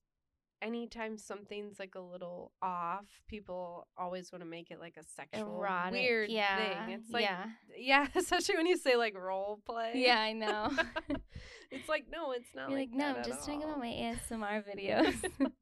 [0.62, 5.56] anytime something's like a little off, people always want to make it like a sexual
[5.56, 5.92] Erotic.
[5.92, 6.56] weird yeah.
[6.86, 6.94] thing.
[6.94, 7.46] It's like yeah.
[7.76, 9.92] yeah, especially when you say like role play.
[9.94, 10.70] Yeah, I know.
[11.70, 14.64] it's like no, it's not You're like, like, no, I'm just talking about my ASMR
[14.64, 15.22] videos.
[15.40, 15.52] and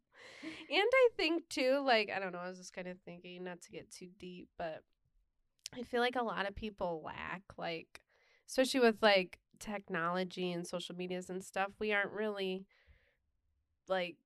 [0.70, 3.70] I think too, like I don't know, I was just kind of thinking not to
[3.70, 4.82] get too deep, but
[5.74, 8.00] I feel like a lot of people lack like
[8.48, 12.64] especially with like technology and social medias and stuff, we aren't really
[13.88, 14.16] like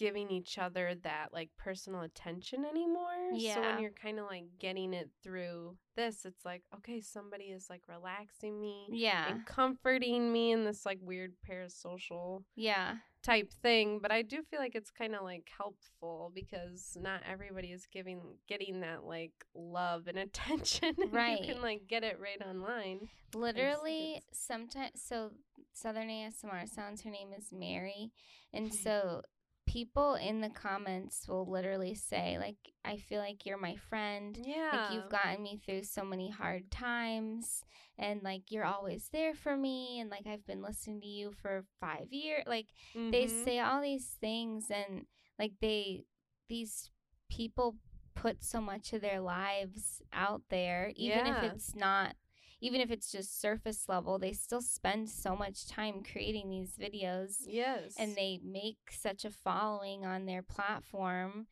[0.00, 3.30] giving each other that like personal attention anymore.
[3.34, 3.54] Yeah.
[3.56, 7.66] So when you're kind of like getting it through this, it's like, okay, somebody is
[7.68, 9.28] like relaxing me yeah.
[9.28, 12.94] and comforting me in this like weird parasocial Yeah.
[13.22, 17.68] type thing but i do feel like it's kind of like helpful because not everybody
[17.68, 21.40] is giving getting that like love and attention and Right.
[21.44, 25.30] you can like get it right online Literally, sometimes, so
[25.72, 28.10] Southern ASMR sounds, her name is Mary.
[28.52, 28.74] And Mhm.
[28.74, 29.22] so
[29.70, 34.36] people in the comments will literally say, like, I feel like you're my friend.
[34.44, 37.62] yeah Like, you've gotten me through so many hard times.
[37.98, 40.00] And, like, you're always there for me.
[40.00, 42.44] And, like, I've been listening to you for five years.
[42.46, 42.66] Like,
[43.10, 43.44] they Mhm.
[43.44, 45.06] say all these things and
[45.38, 46.04] like they
[46.48, 46.90] these
[47.30, 47.76] people
[48.14, 51.36] put so much of their lives out there even Yeah.
[51.44, 52.14] if it's not
[52.60, 57.36] even if it's just surface level they still spend so much time creating these videos.
[57.46, 57.94] Yes.
[57.98, 61.46] And they make such a following on their platform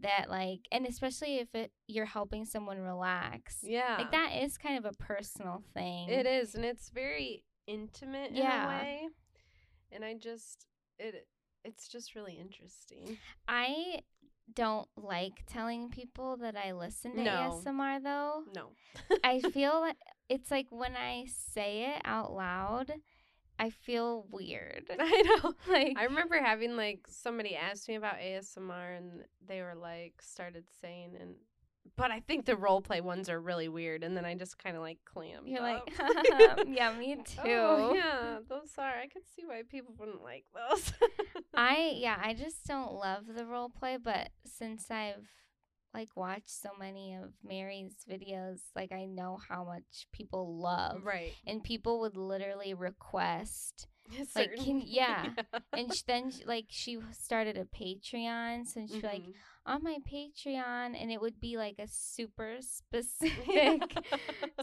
[0.00, 3.58] that like and especially if it you're helping someone relax.
[3.62, 3.96] Yeah.
[3.98, 6.08] like that is kind of a personal thing.
[6.08, 8.64] it is and it's very intimate in Yeah.
[8.64, 9.08] a way.
[9.90, 10.66] And i just
[10.98, 11.26] it
[11.64, 13.18] it's just really interesting.
[13.48, 14.00] I
[14.54, 17.62] don't like telling people that I listen to No.
[17.64, 18.42] ASMR though.
[18.54, 18.70] no
[19.24, 19.96] I feel like
[20.28, 22.92] it's like when I say it out loud,
[23.58, 24.84] I feel weird.
[24.98, 29.74] i know like I remember having like somebody asked me about ASMR and they were
[29.74, 31.34] like started saying and
[31.96, 34.76] but I think the role play ones are really weird and then I just kind
[34.76, 36.60] of like clammed you're like, up.
[36.66, 37.50] yeah, me oh, too.
[37.50, 38.98] Oh, yeah, those are.
[38.98, 40.92] I could see why people wouldn't like those.
[41.54, 45.26] I yeah, I just don't love the role play, but since I've
[45.94, 51.02] like watched so many of Mary's videos, like I know how much people love.
[51.04, 51.32] right.
[51.46, 53.88] And people would literally request
[54.34, 55.30] Like, can- yeah.
[55.72, 59.32] and sh- then like she started a Patreon, so she'd be like mm-hmm.
[59.66, 63.82] on my Patreon, and it would be like a super specific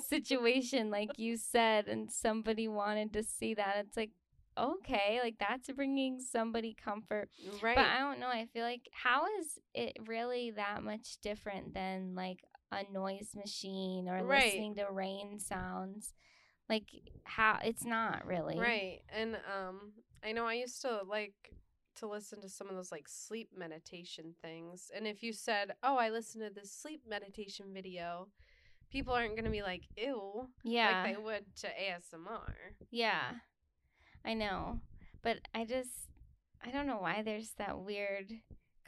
[0.07, 3.77] situation, like you said, and somebody wanted to see that.
[3.79, 4.11] It's like
[4.57, 7.29] okay, like that's bringing somebody comfort,
[7.61, 7.75] right.
[7.75, 8.27] but I don't know.
[8.29, 12.39] I feel like how is it really that much different than like
[12.71, 14.45] a noise machine or Right.
[14.45, 16.13] listening to rain sounds?
[16.69, 16.85] Like
[17.23, 19.01] how it's not really Right.
[19.09, 21.53] And um I know I used to like
[21.97, 24.91] to listen to some of those like sleep meditation things.
[24.95, 28.27] And if you said, "Oh, I listened to this sleep meditation video,"
[28.91, 31.03] people aren't going to be like, "Ew," Yeah.
[31.03, 32.53] like they would to ASMR.
[32.91, 33.31] Yeah,
[34.25, 34.81] I know.
[35.21, 36.09] But I just,
[36.63, 38.31] I don't know why there's that weird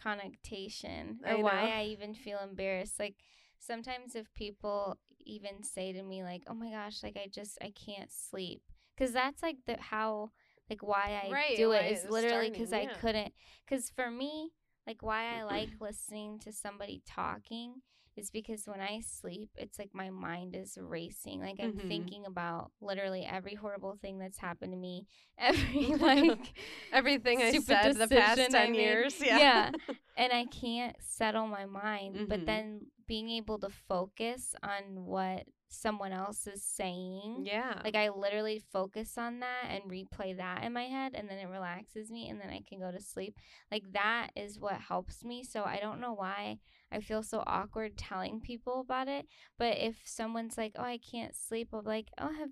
[0.02, 1.70] connotation or I why.
[1.70, 3.00] I even feel embarrassed.
[3.00, 3.16] Like
[3.60, 7.72] sometimes if people even say to me, like, oh my gosh, like I just, I
[7.72, 8.62] can't sleep.
[8.98, 10.32] Because that's like the how,
[10.70, 13.34] like why I Right, do it is literally because starting, I couldn't.
[13.68, 14.52] Because for me,
[14.88, 17.82] like why I like listening to somebody talking
[18.18, 21.42] is because when I sleep, it's like my mind is racing.
[21.42, 21.88] Like I'm Mhm.
[21.88, 26.54] thinking about literally every horrible thing that's happened to me, every like
[26.92, 29.00] Everything I said the past decision I 10 made.
[29.00, 29.22] years.
[29.22, 29.42] Yeah.
[29.42, 29.72] Yeah.
[30.18, 32.22] and I can't settle my mind.
[32.28, 32.46] But Mhm.
[32.46, 37.44] then being able to focus on what someone else is saying.
[37.46, 37.82] yeah.
[37.84, 41.48] Like I literally focus on that and replay that in my head and then it
[41.50, 43.36] relaxes me and then I can go to sleep.
[43.72, 45.44] Like that is what helps me.
[45.44, 46.60] So I don't know why
[46.92, 49.26] I feel so awkward telling people about it.
[49.58, 52.50] But if someone's like, "Oh, I can't sleep," I'm like, "Oh, have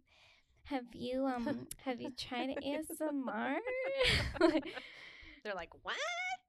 [0.66, 3.56] have you um have you tried ASMR?"
[5.44, 5.96] They're like, "What?"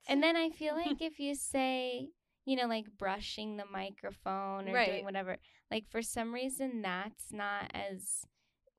[0.08, 2.08] and then I feel like if you say,
[2.46, 4.90] you know, like brushing the microphone or Right.
[4.92, 5.36] doing whatever,
[5.70, 8.24] like for some reason that's not as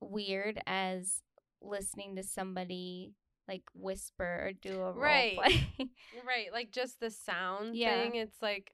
[0.02, 1.22] weird as
[1.62, 3.14] listening to somebody
[3.48, 5.38] like whisper or do a Right.
[5.38, 5.66] role play.
[6.26, 8.04] Right, like just the sound Yeah.
[8.04, 8.16] thing.
[8.16, 8.74] It's like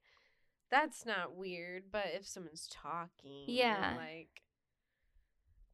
[0.71, 3.93] that's not weird, but if someone's talking, Yeah.
[3.97, 4.41] like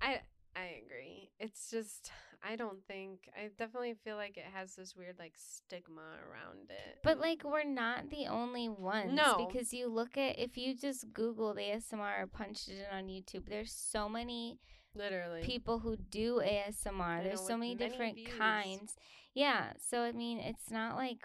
[0.02, 0.22] I
[0.56, 1.30] I agree.
[1.40, 2.12] It's just
[2.44, 7.00] I don't think I definitely feel like it has this weird like stigma around it.
[7.04, 9.14] But like we're not the only ones.
[9.14, 9.48] No.
[9.48, 13.48] Because you look at if you just Googled ASMR or punched it in on YouTube,
[13.50, 14.60] there's so many
[14.96, 17.24] literally people who do ASMR.
[17.24, 18.38] There's know, so many many different views.
[18.38, 18.96] kinds.
[19.34, 19.74] Yeah.
[19.80, 21.20] So I mean it's not like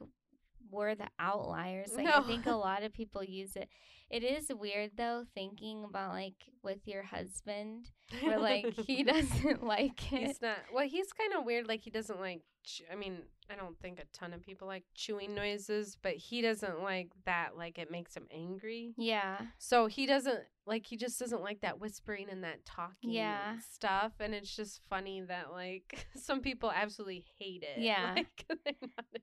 [0.70, 1.92] we're the outliers.
[1.96, 3.68] Like I think a lot of people use it.
[4.10, 7.90] It is weird though thinking about like with your husband
[8.22, 10.26] where like he doesn't like it.
[10.26, 10.58] He's not.
[10.72, 11.66] Well, he's kind of weird.
[11.66, 12.42] Like he doesn't like.
[12.90, 13.18] I mean,
[13.50, 17.56] I don't think a ton of people like chewing noises, but he doesn't like that.
[17.58, 18.94] Like it makes him angry.
[18.96, 19.38] yeah.
[19.58, 20.86] So he doesn't like.
[20.86, 23.58] He just doesn't like that whispering and that talking Yeah.
[23.72, 24.12] stuff.
[24.20, 27.80] And it's just funny that like some people absolutely hate it.
[27.82, 28.14] Yeah.
[28.16, 28.46] Like,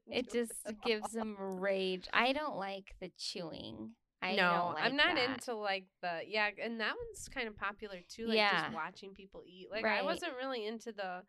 [0.08, 2.08] It just at gives them rage.
[2.14, 3.92] I don't like the chewing.
[4.22, 5.30] I no, like I'm not that.
[5.32, 8.28] into like the yeah, and that one's kind of popular too.
[8.28, 8.62] Like Yeah.
[8.64, 9.68] just watching people eat.
[9.72, 11.24] Like I wasn't really into the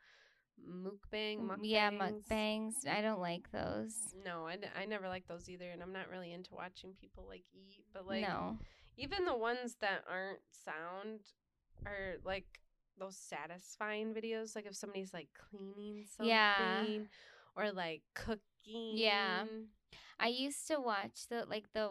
[0.61, 1.59] mukbang, mukbangs.
[1.63, 2.87] Yeah, mukbangs.
[2.87, 3.95] I don't like those.
[4.25, 7.45] No, I, I never like those either, and I'm not really into watching people like
[7.55, 7.85] eat.
[7.93, 8.59] But like no.
[8.97, 11.21] even the ones that aren't sound
[11.87, 12.47] are like
[12.99, 14.55] those satisfying videos.
[14.55, 16.85] Like if somebody's like cleaning something, Yeah.
[17.57, 18.93] or like cooking.
[18.95, 19.45] Yeah.
[20.21, 21.89] I used to watch the like the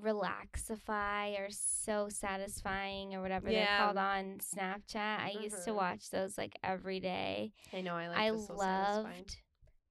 [0.00, 4.96] Relaxify or So Satisfying or whatever they're called on Snapchat.
[5.20, 5.76] I used to Mhm.
[5.76, 7.52] watch those like every day.
[7.72, 7.94] I know.
[7.94, 8.16] I like.
[8.18, 9.18] I the So Satisfying.
[9.18, 9.36] loved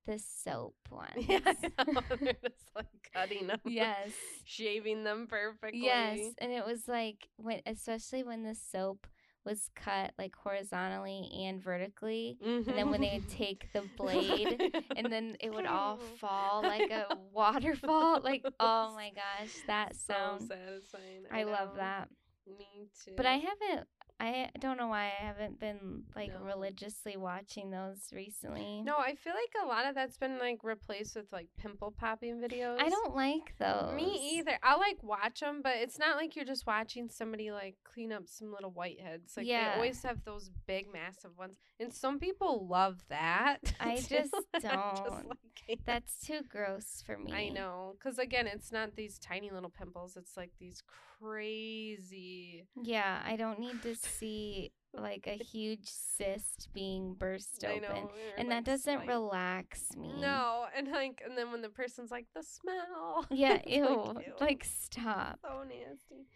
[0.07, 1.07] the soap one.
[1.27, 1.39] Yeah,
[2.19, 3.59] they're just like cutting them.
[3.65, 4.11] yes.
[4.45, 5.81] shaving them perfectly.
[5.81, 9.05] Yes, and it was like when, especially when the soap
[9.45, 13.37] was cut like horizontally and vertically, and then when they would mm-hmm.
[13.37, 18.21] take the blade, and then it would all fall like a waterfall.
[18.21, 21.23] Like, oh my gosh, that sounds so satisfying.
[21.31, 22.09] I love that.
[22.47, 23.13] Me too.
[23.17, 23.87] But I haven't.
[24.23, 26.41] I don't know why I haven't been like No.
[26.45, 28.83] religiously watching those recently.
[28.83, 32.39] No, I feel like a lot of that's been like replaced with like pimple popping
[32.39, 32.77] videos.
[32.79, 33.95] I don't like those.
[33.95, 34.59] Me either.
[34.61, 38.23] I like watch them, but it's not like you're just watching somebody like clean up
[38.27, 39.35] some little whiteheads.
[39.35, 39.69] Like Yeah.
[39.69, 43.57] they always have those big, massive ones, and some people love that.
[43.79, 45.29] I just I'm just don't.
[45.29, 47.33] like, "Hey, That's too gross for me.
[47.33, 50.15] I know, because again, it's not these tiny little pimples.
[50.15, 50.83] It's like these
[51.21, 52.65] crazy.
[52.81, 57.81] Yeah, I don't need to see like a huge cyst being burst I open.
[57.83, 60.13] know, And like, that doesn't slight- relax me.
[60.19, 63.25] No, and like, and then when the person's like, the smell.
[63.31, 63.85] Yeah, ew.
[63.85, 64.33] ew.
[64.39, 65.39] Like, stop.
[65.41, 66.27] so nasty.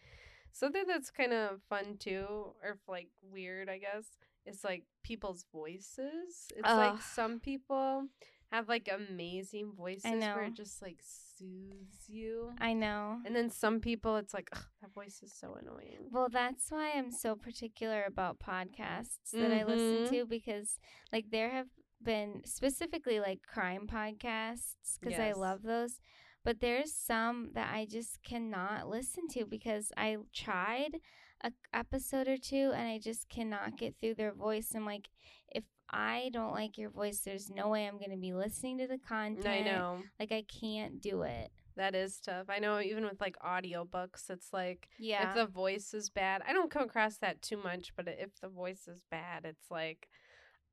[0.53, 4.05] Something that's kind of fun too, or like weird, I guess,
[4.45, 6.47] is like people's voices.
[6.55, 6.77] It's Ugh.
[6.77, 8.05] like some people
[8.53, 10.99] have like amazing voices where it just like
[11.37, 12.51] soothes you.
[12.59, 13.19] I know.
[13.25, 14.49] And then some people, it's like,
[14.81, 16.09] that voice is so annoying.
[16.11, 20.09] Well, that's why I'm so particular about podcasts that I listen Mhm.
[20.09, 20.79] to because,
[21.11, 21.67] like, there have
[22.03, 25.99] been specifically like crime podcasts because I love those.
[26.43, 30.99] But there's some that I just cannot listen to because I tried
[31.43, 34.73] a episode or two and I just cannot get through their voice.
[34.75, 35.09] I'm like,
[35.49, 38.87] if I don't like your voice, there's no way I'm going to be listening to
[38.87, 39.47] the content.
[39.47, 39.99] I know.
[40.19, 41.51] Like, I can't do it.
[41.77, 42.45] That is tough.
[42.49, 45.29] I know even with like audiobooks, it's like Yeah.
[45.29, 48.47] if the voice is bad, I don't come across that too much, but if the
[48.47, 50.07] voice is bad, it's like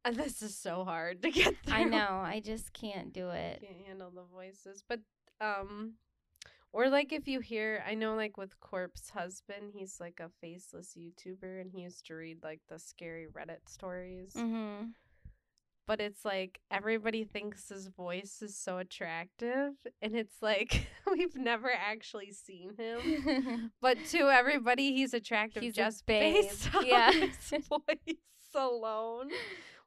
[0.12, 1.74] this is so hard to get through.
[1.74, 2.22] I know.
[2.24, 3.60] I just can't do it.
[3.62, 4.84] Can't handle the voices.
[4.88, 5.00] But
[5.40, 5.94] um
[6.72, 10.96] or like if you hear I know like with Corpse Husband, he's like a faceless
[10.96, 14.34] YouTuber and he used to read like the scary Reddit stories.
[14.34, 14.86] Mm-hmm.
[15.86, 21.70] But it's like everybody thinks his voice is so attractive and it's like we've never
[21.72, 23.72] actually seen him.
[23.80, 27.10] But to everybody, he's attractive He's just based on Yeah.
[27.12, 28.16] his voice
[28.54, 29.30] alone,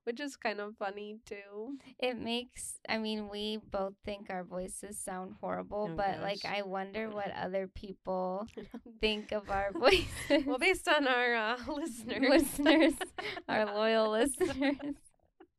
[0.03, 1.77] which is kind of funny too.
[1.97, 6.43] It makes, I mean, we both think our voices sound horrible, Oh, but like.
[6.45, 8.47] I wonder what other people
[8.99, 10.45] think of our voices.
[10.45, 12.93] well, based on our uh, listeners, listeners,
[13.47, 14.75] our loyal listeners,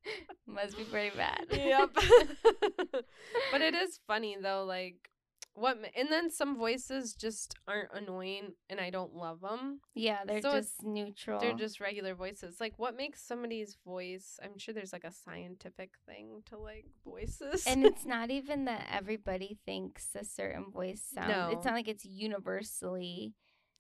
[0.47, 1.47] must be pretty bad.
[1.51, 1.91] yep.
[3.53, 5.11] but it is funny though, like
[5.57, 9.81] what, and then some voices just aren't annoying, and I don't love them.
[9.95, 11.41] yeah, they're So just neutral.
[11.41, 12.61] They're just regular voices.
[12.61, 14.39] Like, what makes somebody's voice?
[14.43, 17.65] I'm sure there's like a scientific thing to like voices.
[17.67, 21.29] and it's not even that everybody thinks a certain voice sounds.
[21.29, 21.49] No.
[21.53, 23.33] It's not like it's universally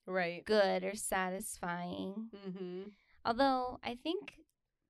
[0.07, 0.45] right.
[0.47, 2.31] good or satisfying.
[2.35, 2.83] Mm-hmm.
[3.27, 4.35] Although I think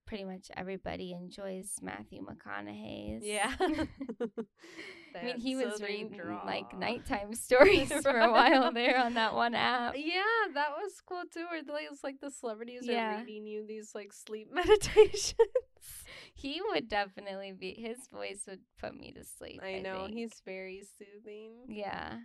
[0.07, 3.24] pretty much everybody enjoys Matthew McConaughey's.
[3.24, 3.52] Yeah.
[3.61, 9.54] I mean, he was reading like nighttime stories for a while there on that one
[9.54, 9.94] app.
[9.96, 10.22] Yeah,
[10.54, 11.46] that was cool too.
[11.50, 13.16] Where like it's like the celebrities Yeah.
[13.16, 15.34] are reading you these like sleep meditations.
[16.34, 17.74] He would definitely be.
[17.78, 19.61] His voice would put me to sleep.
[19.64, 20.14] I know think.
[20.18, 21.52] he's very soothing.
[21.68, 22.18] Yeah.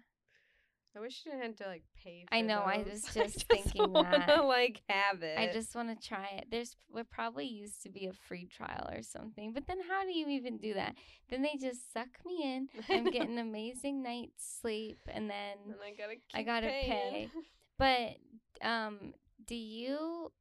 [0.95, 2.25] I wish you didn't have to like pay.
[2.27, 2.37] For it.
[2.37, 4.45] I know, I was just just thinking wanna, that.
[4.45, 5.37] like have it.
[5.37, 6.47] I just want to try it.
[6.51, 10.11] There's would probably used to be a free trial or something, but then how do
[10.11, 10.95] you even do that?
[11.29, 12.67] Then they just suck me in.
[12.89, 16.15] I'm getting amazing night's sleep, and then and I gotta.
[16.33, 16.85] I gotta paying.
[16.85, 17.29] pay.
[17.79, 18.17] But
[18.63, 19.13] um,
[19.47, 20.31] do you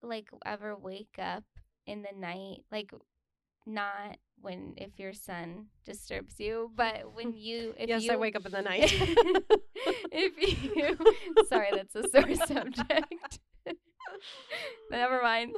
[0.00, 1.42] like ever wake up
[1.86, 2.92] in the night, like
[3.66, 8.36] not when if your son disturbs you, but when you if yes, you I wake
[8.36, 8.92] up in the night.
[10.12, 10.96] if you
[11.48, 13.38] sorry, that's a sore subject.
[14.90, 15.54] Never mind.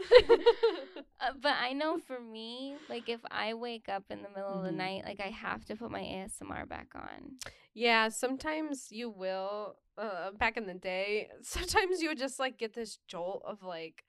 [1.21, 4.65] Uh, but I know for me, like if I wake up in the middle of
[4.65, 4.77] the Mhm.
[4.77, 7.37] night, like I have to put my ASMR back on.
[7.75, 9.77] Yeah, sometimes you will.
[9.99, 14.05] Uh, back in the day, sometimes you would just like get this jolt of like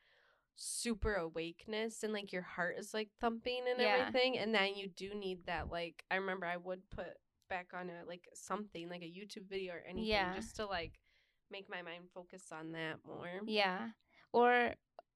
[0.58, 4.08] super awakeness and like your heart is like thumping and Yeah.
[4.08, 5.72] everything, and then you do need that.
[5.72, 7.08] Like I remember I would put
[7.50, 10.36] back on a like something like a YouTube video or anything Yeah.
[10.36, 11.00] just to like
[11.50, 13.42] make my mind focus on that more.
[13.46, 13.90] Yeah.
[14.34, 14.74] Or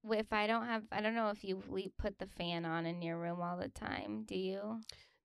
[0.09, 1.61] if I don't have, I don't know if you
[1.97, 4.23] put the fan on in your room all the time.
[4.25, 4.79] Do you?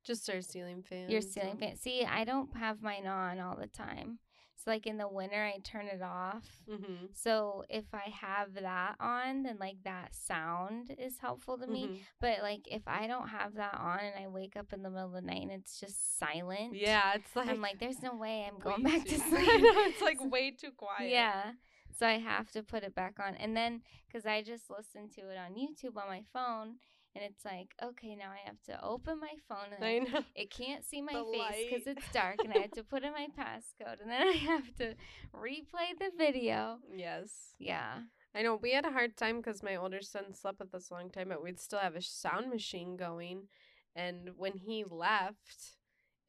[0.05, 1.09] Just our ceiling fan.
[1.11, 1.77] Your ceiling fan.
[1.77, 4.19] See, I don't have mine on all the time.
[4.67, 6.45] So like in the winter, I turn it off.
[6.69, 7.07] Mm-hmm.
[7.14, 12.03] So if I have that on, then like that sound is helpful to me.
[12.21, 15.07] But like if I don't have that on and I wake up in the middle
[15.07, 18.45] of the night and it's just silent, Yeah, it's like I'm like, there's no way
[18.45, 19.47] I'm going back to sleep.
[19.47, 21.12] Know, it's like way too quiet.
[21.12, 21.53] Yeah.
[21.97, 23.37] So I have to put it back on.
[23.37, 26.75] And then, because I just listen to it on YouTube on my phone,
[27.17, 30.21] and it's like, okay, now I have to open my phone and I know.
[30.35, 33.12] it can't see my The face because it's dark, and I have to put in
[33.12, 34.95] my passcode, and then I have to
[35.35, 36.79] replay the video.
[36.95, 37.55] Yes.
[37.59, 38.01] Yeah.
[38.35, 40.95] I know we had a hard time because my older son slept with us a
[40.95, 43.49] long time, but we'd still have a sound machine going.
[43.95, 45.77] And when he left,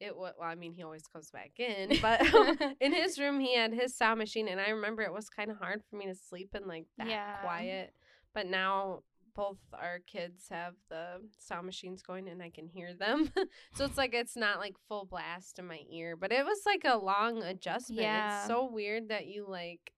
[0.00, 0.48] it was well.
[0.48, 2.22] I mean, he always comes back in, but
[2.80, 5.58] in his room he had his sound machine, and I remember it was kind of
[5.58, 7.36] hard for me to sleep in like that Yeah.
[7.42, 7.92] quiet.
[8.34, 9.00] But now
[9.38, 13.30] both our kids have the sound machines going, and I can hear them.
[13.74, 16.82] so it's like it's not like full blast in my ear, but it was like
[16.84, 18.02] a long adjustment.
[18.02, 18.40] Yeah.
[18.40, 19.92] It's so weird that you like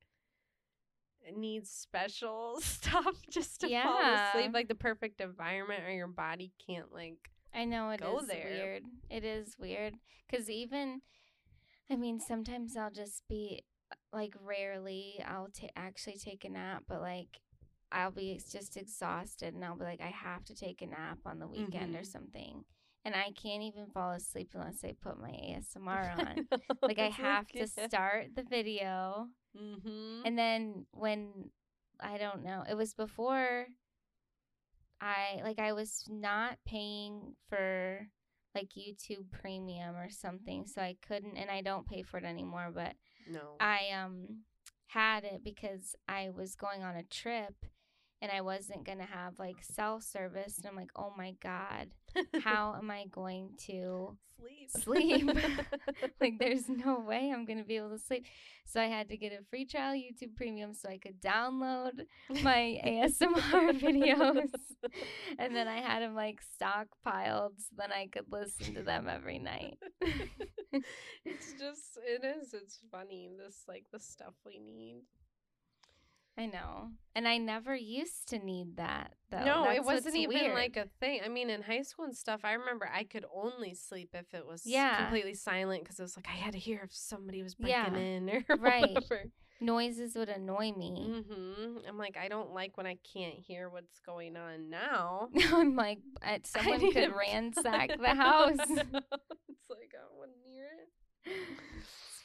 [1.34, 6.92] need special stuff just to fall asleep, like the perfect environment, or your body can't
[6.92, 7.30] like.
[7.54, 8.44] I know it is there.
[8.44, 8.82] weird.
[9.08, 9.94] It is weird
[10.30, 11.00] because even,
[11.90, 13.64] I mean, sometimes I'll just be
[14.12, 17.40] like, rarely I'll ta- actually take a nap, but like,
[17.92, 21.38] I'll be just exhausted and I'll be like, I have to take a nap on
[21.38, 22.06] the weekend or Mhm.
[22.06, 22.64] something.
[23.04, 26.46] And I can't even fall asleep unless I put my ASMR on.
[26.82, 29.28] like, I have to start the video.
[29.56, 30.22] Mm-hmm.
[30.26, 31.50] And then when
[31.98, 33.66] I don't know, it was before
[35.00, 38.06] I like I was not paying for
[38.54, 42.70] like YouTube Premium or something, so I couldn't and I don't pay for it anymore,
[42.74, 42.94] but
[43.28, 43.56] no.
[43.58, 44.40] I um
[44.88, 47.54] had it because I was going on a trip
[48.22, 51.88] and I wasn't going to have like cell service and I'm like, "Oh my god,
[52.42, 54.70] how am I going to sleep?
[54.70, 55.30] sleep.
[56.20, 58.26] like there's no way I'm gonna be able to sleep.
[58.64, 62.06] So I had to get a free trial YouTube premium so I could download
[62.42, 64.50] my ASMR videos.
[65.38, 69.38] And then I had them like stockpiled so then I could listen to them every
[69.38, 69.78] night.
[71.24, 72.54] it's just it is.
[72.54, 73.30] It's funny.
[73.36, 75.02] This like the stuff we need.
[76.40, 76.88] I know.
[77.14, 79.44] And I never used to need that though.
[79.44, 80.54] no, That's it wasn't even weird.
[80.54, 81.20] like a thing.
[81.24, 84.46] I mean, in high school and stuff, I remember I could only sleep if it
[84.46, 84.96] was Yeah.
[85.02, 87.94] completely silent because it was like I had to hear if somebody was breaking Yeah.
[87.96, 88.94] in or Right.
[88.94, 89.24] whatever.
[89.60, 91.22] noises would annoy me.
[91.28, 95.28] hmm I'm like, I don't like when I can't hear what's going on now.
[95.52, 95.98] I'm like,
[96.44, 98.56] someone could to- ransack the house.
[98.58, 100.68] it's like I wouldn't hear
[101.26, 101.32] it.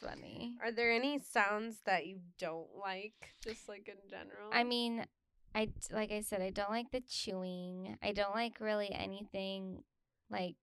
[0.00, 0.56] Funny.
[0.62, 4.50] Are there any sounds that you don't like, just like in general?
[4.52, 5.06] I mean,
[5.54, 7.96] I like I said, I don't like the chewing.
[8.02, 9.82] I don't like really anything
[10.30, 10.56] like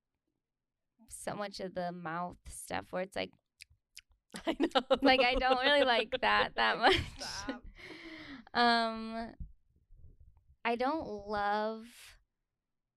[1.08, 3.32] so much of the mouth stuff where it's like
[4.48, 4.98] I know.
[5.02, 6.98] like I don't really like that that much.
[7.20, 7.64] Stop.
[8.54, 9.30] um
[10.66, 11.86] I don't love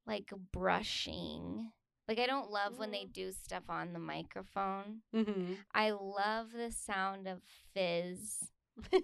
[0.07, 1.71] like brushing.
[2.09, 3.13] Like I don't love when they Mm.
[3.13, 5.01] do stuff on the microphone.
[5.15, 5.55] Mm-hmm.
[5.75, 7.41] I love the sound of
[7.75, 8.51] fizz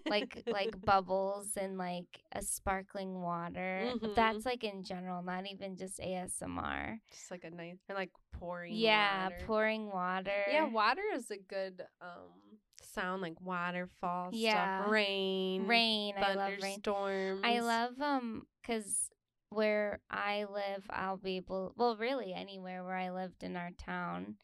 [0.06, 3.92] like like bubbles and like a sparkling water.
[3.94, 4.14] Mhm.
[4.14, 6.98] That's like in general, not even just ASMR.
[7.10, 8.74] just like a nice or like pouring.
[8.74, 9.38] yeah, water.
[9.46, 10.44] pouring water.
[10.50, 14.80] Yeah, water is a good um sound like waterfall Yeah.
[14.82, 14.90] stuff.
[14.92, 15.66] Rain.
[15.66, 16.14] rain.
[16.18, 16.80] I love rain.
[16.82, 17.40] Thunderstorms.
[17.42, 19.08] I love um cuz
[19.54, 24.36] where I live, I'll be able well, really anywhere where I lived in our town,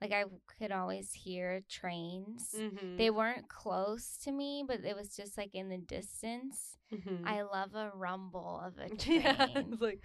[0.00, 0.24] like I
[0.58, 2.54] could always hear trains.
[2.58, 2.96] Mhm.
[2.98, 6.76] They weren't close to me, but it was just like in the distance.
[6.92, 7.22] Mhm.
[7.26, 9.22] I love a rumble of a train.
[9.22, 10.00] yeah, it's like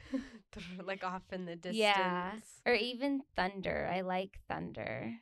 [0.84, 1.78] like off in the distance.
[1.78, 2.34] Yeah.
[2.66, 3.90] Or even thunder.
[3.92, 5.14] I like thunder.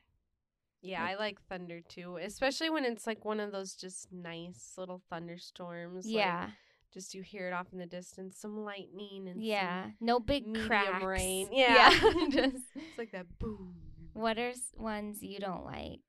[0.82, 5.02] Yeah, I like thunder too, especially when it's like one of those just nice little
[5.10, 6.06] thunderstorms.
[6.06, 6.50] like, Yeah.
[6.94, 9.92] Just you hear it off in the distance, some lightning and Yeah.
[10.00, 11.04] No big cracks.
[11.04, 11.50] rain.
[11.52, 11.92] Yeah.
[11.92, 12.28] Yeah.
[12.32, 13.76] just it's like that boom.
[14.14, 16.00] what are ones you don't like?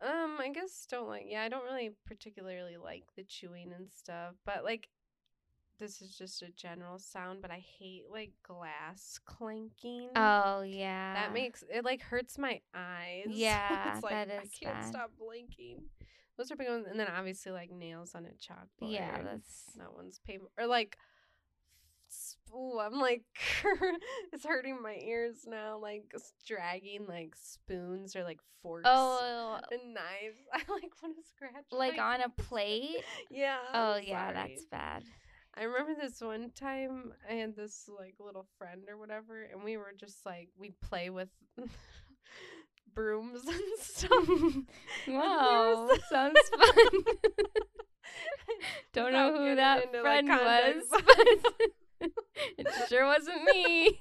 [0.00, 1.26] Um, I guess don't like.
[1.28, 4.88] Yeah, I don't really particularly like the chewing and stuff, but like
[5.78, 7.40] this is just a general sound.
[7.42, 10.10] But I hate like glass clanking.
[10.16, 11.14] Oh yeah.
[11.14, 13.26] That makes it like hurts my eyes.
[13.28, 14.84] Yeah, it's like that I can't bad.
[14.86, 15.82] stop blinking.
[16.38, 18.92] Those are big ones, and then obviously like nails on a chalkboard.
[18.92, 20.50] Yeah, that's that one's painful.
[20.58, 20.96] Or like,
[22.54, 23.24] ooh, I'm like
[24.32, 25.78] it's hurting my ears now.
[25.78, 26.12] Like
[26.46, 30.38] dragging like spoons or like forks Oh, and knives.
[30.52, 31.64] I like want to scratch.
[31.70, 33.04] like on a plate?
[33.30, 33.58] Yeah.
[33.74, 34.34] Oh I'm yeah, sorry.
[34.34, 35.04] that's bad.
[35.54, 39.76] I remember this one time I had this like little friend or whatever, and we
[39.76, 41.28] were just like we'd play with
[42.94, 44.28] brooms and stuff.
[45.08, 47.04] Wow, sounds fun.
[48.92, 52.10] Don't know who that into, like, friend was, but
[52.58, 53.98] it sure wasn't me.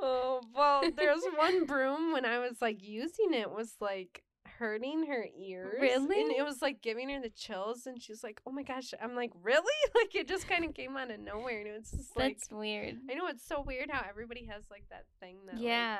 [0.00, 4.22] oh well, there's one broom when I was like using it was like
[4.58, 5.74] hurting her ears.
[5.80, 6.20] Really?
[6.20, 9.14] And it was like giving her the chills, and she's like, "Oh my gosh!" I'm
[9.14, 9.60] like, "Really?"
[9.94, 12.38] Like it just kind of came out of nowhere, and it was just like.
[12.38, 12.96] That's weird.
[13.10, 15.98] I know it's so weird how everybody has like that thing that like, Yeah.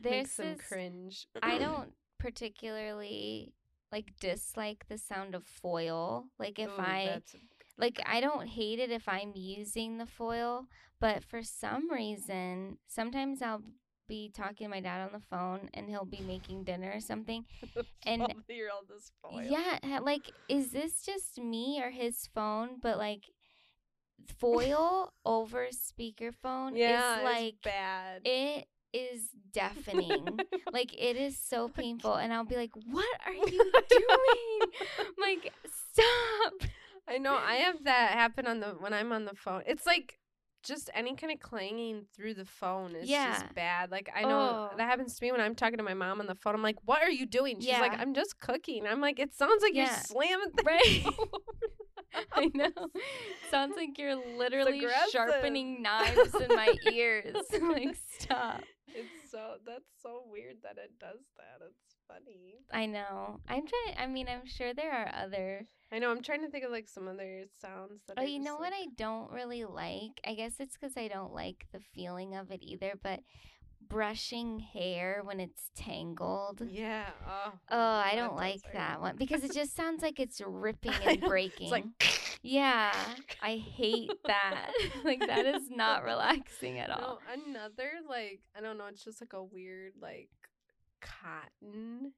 [0.00, 1.26] There's this, cringe.
[1.42, 3.54] I don't particularly
[3.90, 6.26] like dislike the sound of foil.
[6.38, 7.36] Like if Ooh, I that's-
[7.78, 10.66] like I don't hate it if I'm using the foil,
[11.00, 13.62] but for some reason, sometimes I'll
[14.08, 17.44] be talking to my dad on the phone and he'll be making dinner or something.
[18.06, 19.42] and- you're all this foil.
[19.42, 22.78] Yeah, like is this just me or his phone?
[22.80, 23.24] But like
[24.38, 28.22] foil over speakerphone yeah, is like it's bad.
[28.24, 30.38] it is deafening.
[30.72, 34.70] like it is so painful and I'll be like, "What are you doing?"
[35.18, 35.52] like
[35.92, 36.70] stop.
[37.08, 37.34] I know.
[37.34, 39.62] I have that happen on the when I'm on the phone.
[39.66, 40.18] It's like
[40.64, 43.32] just any kind of clanging through the phone is Yeah.
[43.32, 43.90] just bad.
[43.90, 44.76] Like I know Oh.
[44.76, 46.54] that happens to me when I'm talking to my mom on the phone.
[46.54, 49.60] I'm like, "What are you doing?" She's like, "I'm just cooking." I'm like, "It sounds
[49.62, 49.86] like Yeah.
[49.86, 51.04] you're slamming things Right.
[52.34, 52.88] all over the I know.
[53.50, 57.36] Sounds like you're literally sharpening knives in my ears.
[57.62, 58.62] like stop.
[58.88, 61.64] It's so that's so weird that it does that.
[61.66, 62.56] It's funny.
[62.72, 63.40] I know.
[63.48, 63.96] I'm trying.
[63.98, 65.66] I mean, I'm sure there are other.
[65.90, 66.10] I know.
[66.10, 68.18] I'm trying to think of like some other sounds that.
[68.18, 70.20] Oh, you know what I don't really like?
[70.26, 72.92] I guess it's because I don't like the feeling of it either.
[73.02, 73.20] But
[73.88, 76.62] brushing hair when it's tangled.
[76.68, 77.06] Yeah.
[77.26, 77.52] Oh.
[77.70, 81.66] Oh, I don't like that one because it just sounds like it's ripping and breaking.
[81.66, 81.84] It's like.
[82.42, 82.92] yeah,
[83.42, 84.70] I hate that.
[85.04, 87.20] like that is not relaxing at all.
[87.36, 88.86] No, another like I don't know.
[88.86, 90.30] It's just like a weird like
[91.00, 92.12] cotton.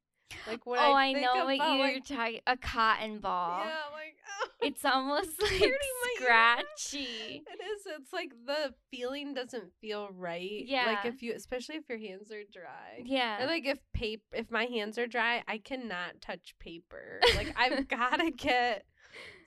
[0.47, 2.41] Like when oh, I, I, know what you're like, talking.
[2.47, 3.61] A cotton ball.
[3.65, 6.21] Yeah, like oh, It's almost like hurting my ear.
[6.21, 7.45] scratchy.
[7.47, 7.87] It is.
[7.99, 10.65] It's like the feeling doesn't feel right.
[10.67, 10.87] Yeah.
[10.87, 13.03] Like if you, especially if your hands are dry.
[13.05, 13.39] Yeah.
[13.41, 17.21] And like if paper, if my hands are dry, I cannot touch paper.
[17.37, 18.85] Like I've gotta get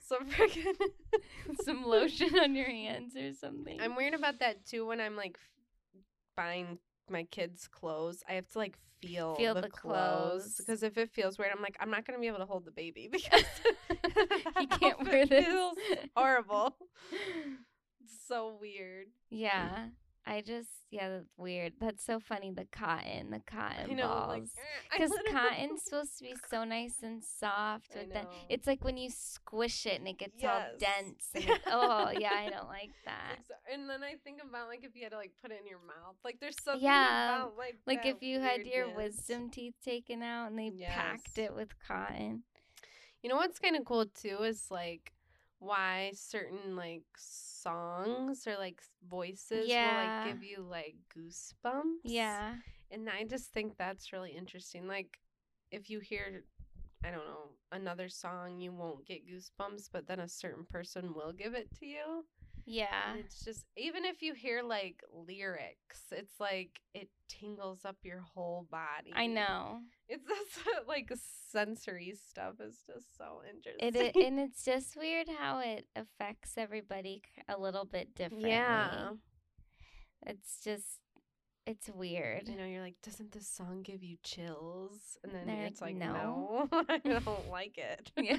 [0.06, 0.74] some freaking.
[1.64, 3.80] Some lotion on your hands or something.
[3.80, 4.86] I'm weird about that too.
[4.86, 5.38] When I'm like
[6.36, 6.78] buying
[7.10, 11.10] my kids' clothes, I have to like feel, Feel the, the clothes because if it
[11.10, 13.44] feels weird, I'm like I'm not gonna be able to hold the baby because
[14.58, 15.46] he can't wear this.
[15.46, 15.74] feels
[16.16, 16.76] horrible.
[18.02, 19.06] It's so weird.
[19.30, 19.86] yeah.
[20.30, 21.72] I just yeah, that's weird.
[21.80, 22.50] That's so funny.
[22.50, 24.50] The cotton, the cotton know, balls.
[24.56, 24.62] eh,
[24.92, 27.88] Because literally- cotton's supposed to be so nice and soft.
[27.94, 28.30] but know.
[28.48, 31.28] it's like when you squish it and it gets all dense.
[31.34, 33.38] And oh yeah, I don't like that.
[33.72, 35.80] and then I think about like if you had to like put it in your
[35.86, 40.22] mouth, like there's something Yeah, about like Like if you had your wisdom teeth taken
[40.22, 42.44] out and they packed it with cotton.
[43.22, 45.12] You know what's kind of cool too is like
[45.58, 52.00] why certain like songs or like voices will like give you like goosebumps.
[52.04, 52.54] Yeah.
[52.90, 54.86] And I just think that's really interesting.
[54.86, 55.18] Like
[55.70, 56.44] if you hear
[57.04, 61.32] I don't know, another song you won't get goosebumps, but then a certain person will
[61.32, 62.24] give it to you.
[62.68, 63.12] Yeah.
[63.12, 68.20] And it's just even if you hear like lyrics, it's like it tingles up your
[68.20, 69.10] whole body.
[69.14, 69.80] I know.
[70.06, 71.10] It's just like
[71.50, 74.06] sensory stuff is just so interesting.
[74.06, 78.50] It, it and it's just weird how it affects everybody a little bit differently.
[78.50, 79.12] Yeah.
[80.26, 81.00] It's just
[81.64, 82.48] it's weird.
[82.48, 85.16] You know, you're like, doesn't this song give you chills?
[85.24, 88.10] And then They're it's like, "No." no, I don't like it.
[88.16, 88.38] Yeah.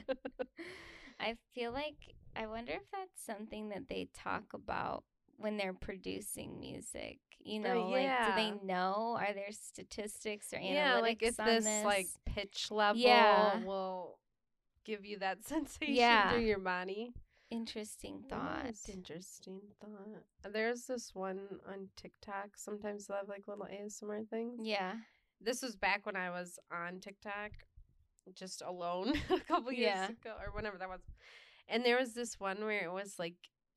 [1.19, 5.03] I feel like I wonder if that's something that they talk about
[5.37, 7.19] when they're producing music.
[7.41, 9.17] You Uh, know, like do they know?
[9.19, 11.85] Are there statistics or analytics yeah, like if on this, this?
[11.85, 13.63] like pitch level Yeah.
[13.63, 14.19] will
[14.85, 16.31] give you that sensation Yeah.
[16.31, 17.13] through your body.
[17.51, 18.75] interesting thought.
[18.87, 20.51] interesting thought.
[20.53, 22.55] There's this one on TikTok.
[22.57, 24.61] Sometimes they'll have like little ASMR things.
[24.63, 24.95] Yeah.
[25.41, 27.51] This was back when I was on TikTok,
[28.35, 30.09] just alone a couple years Yeah.
[30.09, 31.01] ago or whenever that was.
[31.69, 33.35] And there was this one where it was like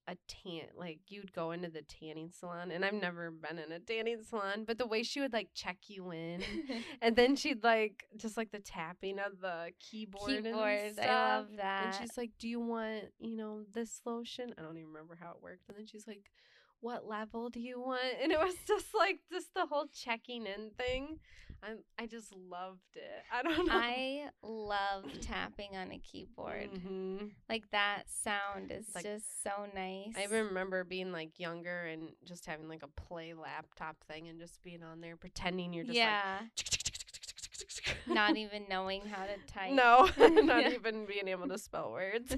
[0.08, 3.78] a tan, like you'd go into the tanning salon, and I've never been in a
[3.78, 6.42] tanning salon, but the way she would like check you in.
[7.02, 10.30] And then she'd like just like the tapping of the keyboard.
[10.32, 10.92] and Keyboard.
[10.94, 11.06] stuff.
[11.08, 11.84] I love that.
[11.84, 15.30] And she's like, "Do you want, you know, this lotion?" I don't even remember how
[15.32, 15.68] it worked.
[15.68, 16.30] And then she's like,
[16.80, 20.70] "What level do you want?" And it was just like just the whole checking in
[20.76, 21.18] thing.
[21.62, 23.22] I'm I just loved it.
[23.32, 23.72] I don't know.
[23.74, 26.70] I love tapping on a keyboard.
[26.72, 27.30] Mhm.
[27.48, 30.12] Like that sound is Like- just so nice.
[30.16, 34.62] I remember being like younger and just having like a play laptop thing and just
[34.64, 39.72] being on there pretending you're just yeah, like not even knowing how to type.
[39.72, 40.08] No,
[40.42, 40.70] not Yeah.
[40.70, 42.36] even being able to spell words.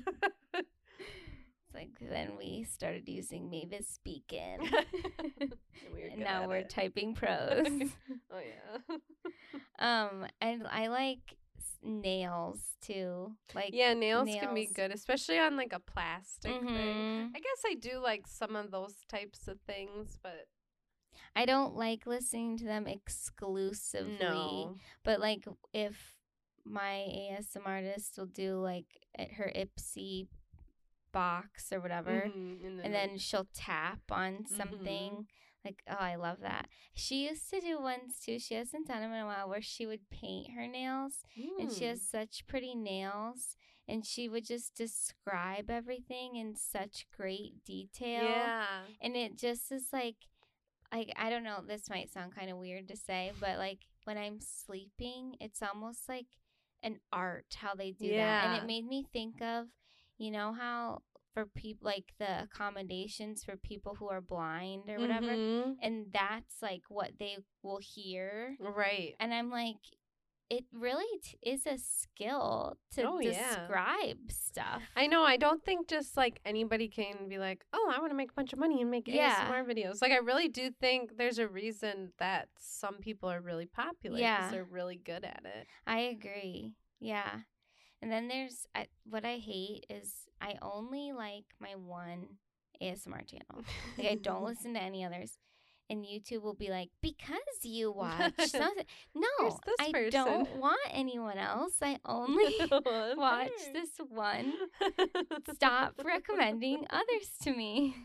[1.75, 4.61] Like then we started using Mavis Beacon,
[5.41, 5.53] And
[5.93, 6.71] we and now we're it.
[6.71, 7.67] typing pros.
[8.31, 8.97] Oh yeah.
[9.79, 11.37] um, and I like
[11.83, 13.33] nails too.
[13.55, 16.65] Like yeah, nails, can be good, especially on like a plastic thing.
[16.67, 17.31] Mhm.
[17.35, 20.47] I guess I do like some of those types of things, but
[21.37, 24.17] I don't like listening to them exclusively.
[24.21, 24.77] no.
[25.05, 26.15] But like if
[26.65, 28.87] my ASM artist will do like
[29.19, 30.29] at her Ipsy
[31.15, 35.27] box or whatever, Mhm, and then she'll tap on something.
[35.65, 36.69] Like, oh, I love that.
[36.93, 38.39] She used to do ones too.
[38.39, 41.25] She hasn't done them in a while where she would paint her nails,
[41.59, 41.89] and she Mm.
[41.89, 43.57] has such pretty nails.
[43.87, 48.25] And she would just describe everything in such great detail.
[48.25, 48.87] yeah.
[49.01, 50.17] And it just is like,
[50.93, 51.61] like I don't know.
[51.67, 56.09] This might sound kind of weird to say, but like when I'm sleeping, it's almost
[56.09, 56.29] like
[56.83, 59.69] an art how they do that, and it made me think of,
[60.19, 61.03] you know how
[61.33, 65.77] for people like the accommodations for people who are blind or whatever, Mhm.
[65.83, 69.15] and that's like what they will hear, Right.
[69.21, 69.77] and I'm like.
[70.51, 73.31] It really t- is a skill to Oh, yeah.
[73.33, 74.83] describe stuff.
[74.95, 75.23] I know.
[75.25, 78.35] I don't think just like anybody can be like, oh, I want to make a
[78.35, 79.49] bunch of money and make Yeah.
[79.49, 80.03] ASMR videos.
[80.03, 84.17] Like, I really do think there's a reason that some people are really popular.
[84.17, 84.51] 'cause Yeah.
[84.51, 85.67] they're really good at it.
[85.87, 86.75] I agree.
[87.01, 87.41] Yeah.
[88.05, 92.27] And then there's I, what I hate is I only like my one
[92.83, 93.65] ASMR channel.
[93.97, 95.39] Like I don't listen to any others.
[95.89, 98.85] And YouTube will be like, because you watch something.
[99.15, 101.77] No, I person." don't want anyone else.
[101.81, 102.55] I only
[103.17, 104.53] watch this one.
[105.55, 107.97] Stop recommending others to me.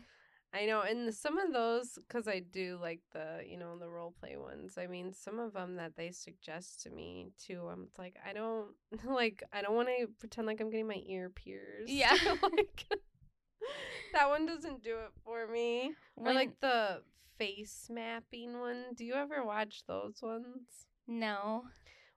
[0.52, 4.12] I know, and some of those, because I do like the, you know, the role
[4.18, 4.76] play ones.
[4.76, 7.68] I mean, some of them that they suggest to me too.
[7.70, 8.68] I'm like, I don't
[9.04, 11.88] like, I don't want to pretend like I'm getting my ear pierced.
[11.88, 12.16] Yeah.
[12.42, 12.84] like
[14.12, 15.92] that one doesn't do it for me.
[16.16, 17.02] or like the
[17.38, 18.86] face mapping one.
[18.96, 20.86] Do you ever watch those ones?
[21.06, 21.64] no.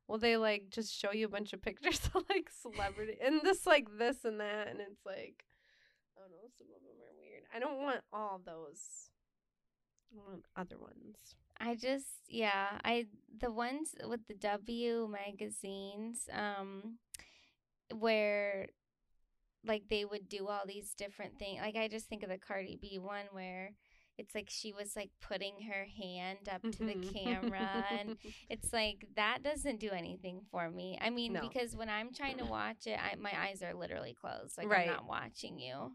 [0.07, 3.65] Well, they like just show you a bunch of pictures of like celebrity and this
[3.65, 5.45] like this and that, and it's like,
[6.17, 7.12] I don't know, some of them are.
[7.53, 9.09] I don't want all those.
[10.13, 11.17] I want other ones.
[11.59, 13.05] I just yeah, I
[13.39, 16.97] the ones with the W magazines um
[17.95, 18.67] where
[19.65, 21.61] like they would do all these different things.
[21.61, 23.71] Like I just think of the Cardi B one where
[24.17, 28.17] it's like she was like putting her hand up to the camera and
[28.49, 30.99] it's like that doesn't do anything for me.
[31.01, 31.41] I mean, No.
[31.41, 34.57] because when I'm trying to watch it, I, my eyes are literally closed.
[34.57, 34.87] Like Right.
[34.87, 35.93] I'm not watching you.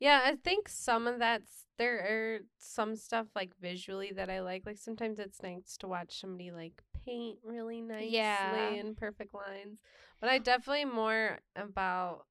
[0.00, 4.64] Yeah, I think some of that's there are some stuff like visually that I like.
[4.66, 8.74] Like sometimes it's nice to watch somebody like paint really nicely Yeah.
[8.74, 9.78] in perfect lines.
[10.20, 12.26] But I definitely more about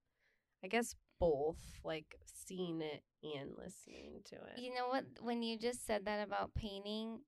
[0.63, 4.59] I guess both, like seeing it and listening to it.
[4.59, 5.05] You know what?
[5.21, 7.19] When you just said that about painting,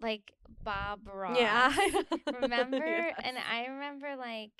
[0.00, 0.32] like
[0.62, 1.38] Bob Ross.
[1.38, 1.72] Yeah.
[2.40, 3.14] remember Yes.
[3.24, 4.50] and i remember like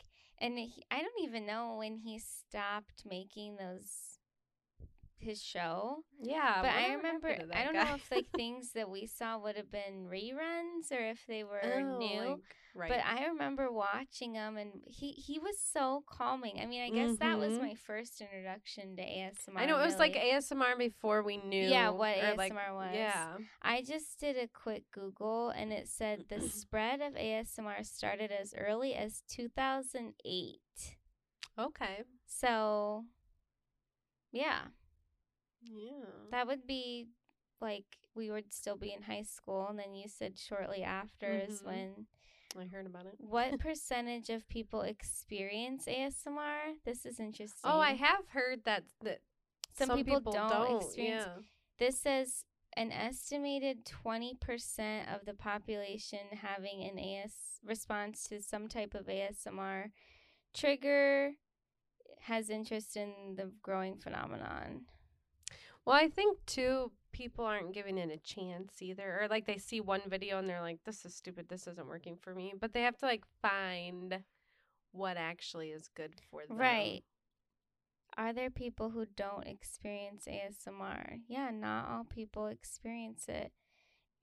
[0.42, 4.09] and he, I don't even know when he stopped making those
[5.20, 6.04] his show.
[6.22, 7.84] Yeah, but I remember I don't guy?
[7.84, 11.60] know if like things that we saw would have been reruns or if they were
[11.62, 12.20] Oh, new.
[12.30, 12.88] like, right.
[12.90, 16.58] But I remember watching him, and he he was so calming.
[16.60, 17.60] I mean, I guess that was Mhm.
[17.60, 19.58] my first introduction to ASMR.
[19.60, 20.16] I know it was like.
[20.16, 21.66] ASMR before we knew.
[21.68, 22.94] Yeah, what or, like, ASMR was.
[22.94, 23.38] Yeah.
[23.62, 28.54] I just did a quick Google, and it said the spread of ASMR started as
[28.56, 30.60] early as 2008.
[31.58, 32.02] Okay.
[32.26, 33.04] So,
[34.32, 34.68] yeah,
[35.62, 36.04] Yeah.
[36.30, 37.08] that would be
[37.60, 37.84] like
[38.14, 41.66] we would still be in high school, and then you said shortly after is Mhm.
[41.66, 42.06] when.
[42.58, 43.14] I heard about it.
[43.18, 46.74] What percentage of people experience ASMR?
[46.84, 47.60] This is interesting.
[47.70, 49.20] Oh, I have heard that that
[49.74, 51.26] Some, people, don't, experience.
[51.26, 51.42] Yeah.
[51.78, 52.44] This says
[52.76, 59.92] an estimated 20% of the population having an AS response to some type of ASMR
[60.52, 61.32] trigger
[62.22, 64.86] has interest in the growing phenomenon.
[65.84, 69.80] Well, I think too people aren't giving it a chance either, or like they see
[69.80, 71.48] one video and they're like, "This is stupid.
[71.48, 74.22] This isn't working for me," but they have to like find
[74.92, 76.58] what actually is good for them.
[76.58, 77.02] Right.
[78.16, 81.20] Are there people who don't experience ASMR?
[81.28, 83.52] Yeah, not all people experience it.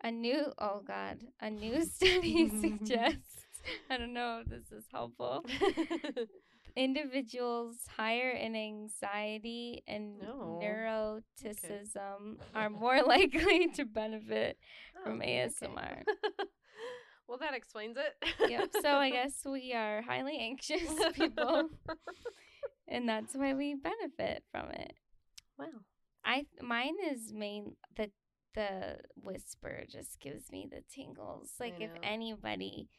[0.04, 3.46] A new, oh God, a new study suggests,
[3.90, 5.44] I don't know if this is helpful,
[6.78, 10.60] individuals higher in anxiety and oh, No.
[10.64, 14.58] neuroticism are more likely to benefit
[15.04, 15.48] from Oh, okay.
[15.50, 16.04] ASMR.
[17.28, 18.50] well, that explains it.
[18.50, 18.70] Yep.
[18.82, 21.70] So I guess we are highly anxious people,
[22.88, 24.94] and that's why we benefit from it.
[25.58, 25.66] Wow.
[26.26, 28.12] I mine is main the
[28.56, 31.52] the whisper just gives me the tingles.
[31.60, 32.90] Like if anybody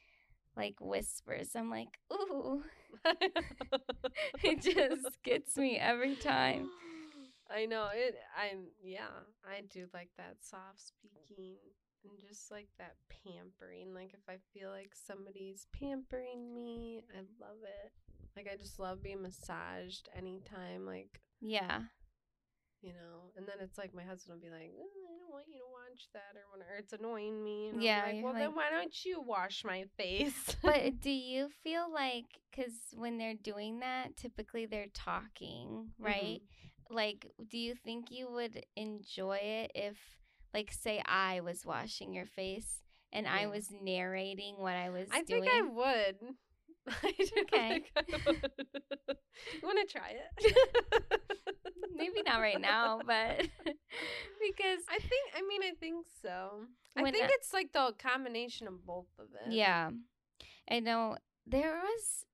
[0.57, 2.63] like whispers, I'm like, ooh.
[4.43, 6.69] it just gets me every time.
[7.51, 8.15] I know it.
[8.37, 9.25] I'm yeah.
[9.45, 11.57] I do like that soft speaking
[12.05, 12.95] and just like that
[13.25, 13.95] pampering.
[13.95, 17.93] Like if I feel like somebody's pampering me, I love it.
[18.37, 20.85] Like I just love being massaged anytime.
[20.85, 21.81] Like Yeah.
[22.83, 25.47] you know, and then it's like my husband will be like, "Oh, I don't want
[25.49, 26.77] you to watch that or whatever.
[26.79, 27.69] It's annoying me.
[27.69, 30.57] And Yeah, I'm like, well then why don't you wash my face?
[30.63, 36.41] But do you feel like cuz when they're doing that, typically they're talking, right?
[36.43, 36.95] Mm-hmm.
[36.95, 39.97] Like do you think you would enjoy it if
[40.55, 45.23] like say I was washing your face and I was narrating what I was I
[45.23, 45.43] doing?
[45.43, 46.17] think I would.
[47.03, 47.13] I
[47.43, 47.69] Okay.
[47.69, 48.39] think I would.
[49.53, 50.49] you want to try it?
[51.99, 55.33] Maybe not right now, but because I think.
[55.37, 56.63] I mean, I think so.
[56.97, 59.53] I think it's like the combination of both of it.
[59.53, 59.91] Yeah.
[60.71, 62.25] I know there was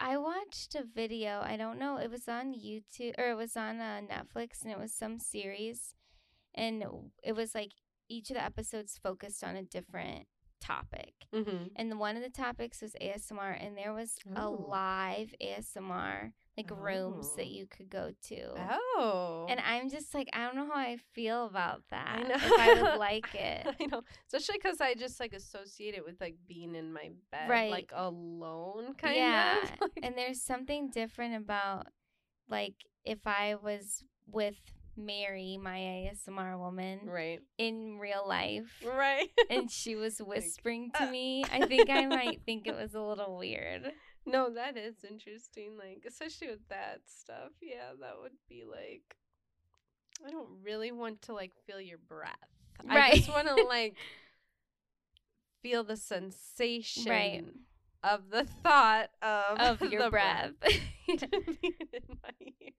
[0.00, 3.80] I watched a video, I don't know, it was on YouTube or it was on
[3.80, 5.94] uh, Netflix and it was some series
[6.54, 6.84] and
[7.22, 7.72] it was like
[8.08, 10.26] each of the episodes focused on a different
[10.60, 11.14] topic.
[11.34, 11.66] Mm-hmm.
[11.76, 14.66] And one of the topics was ASMR and there was a Oh.
[14.68, 17.50] live ASMR like rooms that Oh.
[17.50, 18.54] you could go to.
[18.96, 19.46] Oh.
[19.48, 22.18] And I'm just like I don't know how I feel about that.
[22.18, 22.34] I know.
[22.34, 23.66] If I would like it.
[23.80, 24.02] I know,
[24.32, 27.70] especially because I just like associate it with like being in my bed, Right.
[27.70, 29.62] like alone, kind yeah.
[29.62, 29.70] of.
[29.80, 31.86] Like, and there's something different about
[32.48, 32.74] like
[33.04, 34.56] if I was with
[34.96, 37.40] Mary, my ASMR woman, right.
[37.58, 39.28] in real life Right.
[39.50, 41.10] and she was whispering to uh.
[41.10, 43.90] me, I think I might think it was a little weird.
[44.26, 45.76] No, that is interesting.
[45.78, 47.52] Like, especially with that stuff.
[47.60, 49.16] Yeah, that would be like.
[50.26, 52.32] I don't really want to like feel your breath.
[52.88, 53.96] I just want to like
[55.62, 57.44] feel the sensation right.
[58.02, 60.52] of the thought of Of your breath.
[61.08, 61.18] in
[62.22, 62.72] my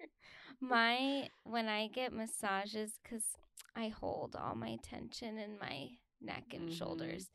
[0.60, 3.24] my when I get massages cuz
[3.76, 5.90] I hold all my tension in my
[6.22, 6.78] neck and Mhm.
[6.78, 7.30] shoulders.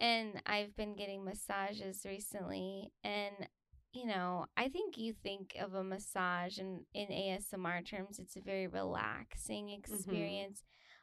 [0.00, 3.48] And I've been getting massages recently and
[3.92, 8.40] you know, I think you think of a massage and in ASMR terms it's a
[8.40, 10.50] very relaxing Mm-hmm.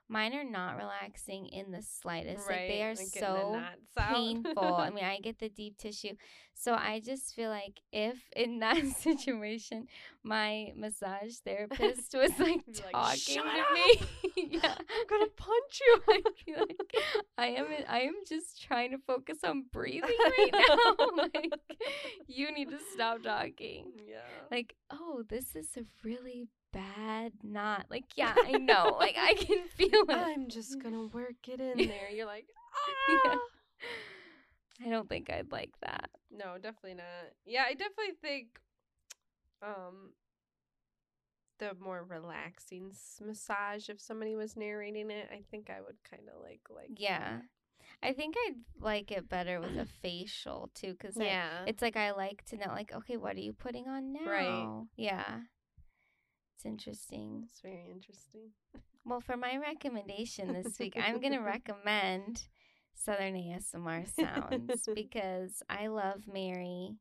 [0.09, 2.47] Mine are not relaxing in the slightest.
[2.47, 3.61] Like they are the so
[3.97, 4.75] painful.
[4.75, 6.13] I mean, I get the deep tissue.
[6.53, 9.87] So I just feel like if in that situation
[10.23, 13.73] my massage therapist was like Be like, talking to up!
[13.73, 16.01] me, yeah, I'm gonna punch you.
[16.09, 16.93] I'd be like,
[17.37, 21.07] I am I am just trying to focus on breathing right now.
[21.33, 21.51] like
[22.27, 23.91] you need to stop talking.
[24.09, 24.17] yeah.
[24.49, 26.47] Like, oh, this is a really
[26.95, 28.97] bad not Like, yeah, I know.
[28.99, 30.09] like I can feel it.
[30.09, 32.09] I'm just gonna work it in there.
[32.11, 32.45] You're like,
[33.25, 33.35] Yeah.
[33.35, 33.39] ah.
[34.85, 36.09] I don't think I'd like that.
[36.31, 37.33] No, definitely not.
[37.45, 38.47] Yeah, I definitely think
[39.61, 40.11] um
[41.59, 42.91] the more relaxing
[43.25, 47.39] massage if somebody was narrating it, I think I would kind of like like Yeah.
[48.03, 51.63] I think I'd like it better with a facial too, because yeah.
[51.65, 54.29] it's like I like to know, like, okay, what are you putting on now?
[54.29, 54.83] Right.
[54.97, 55.39] Yeah.
[56.57, 57.43] It's interesting.
[57.47, 58.49] It's very interesting.
[59.05, 62.47] Well, for my recommendation this week, I'm going to recommend
[62.95, 66.95] Southern ASMR sounds because I love Mary.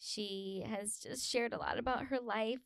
[0.00, 2.58] She has just shared a lot about her life.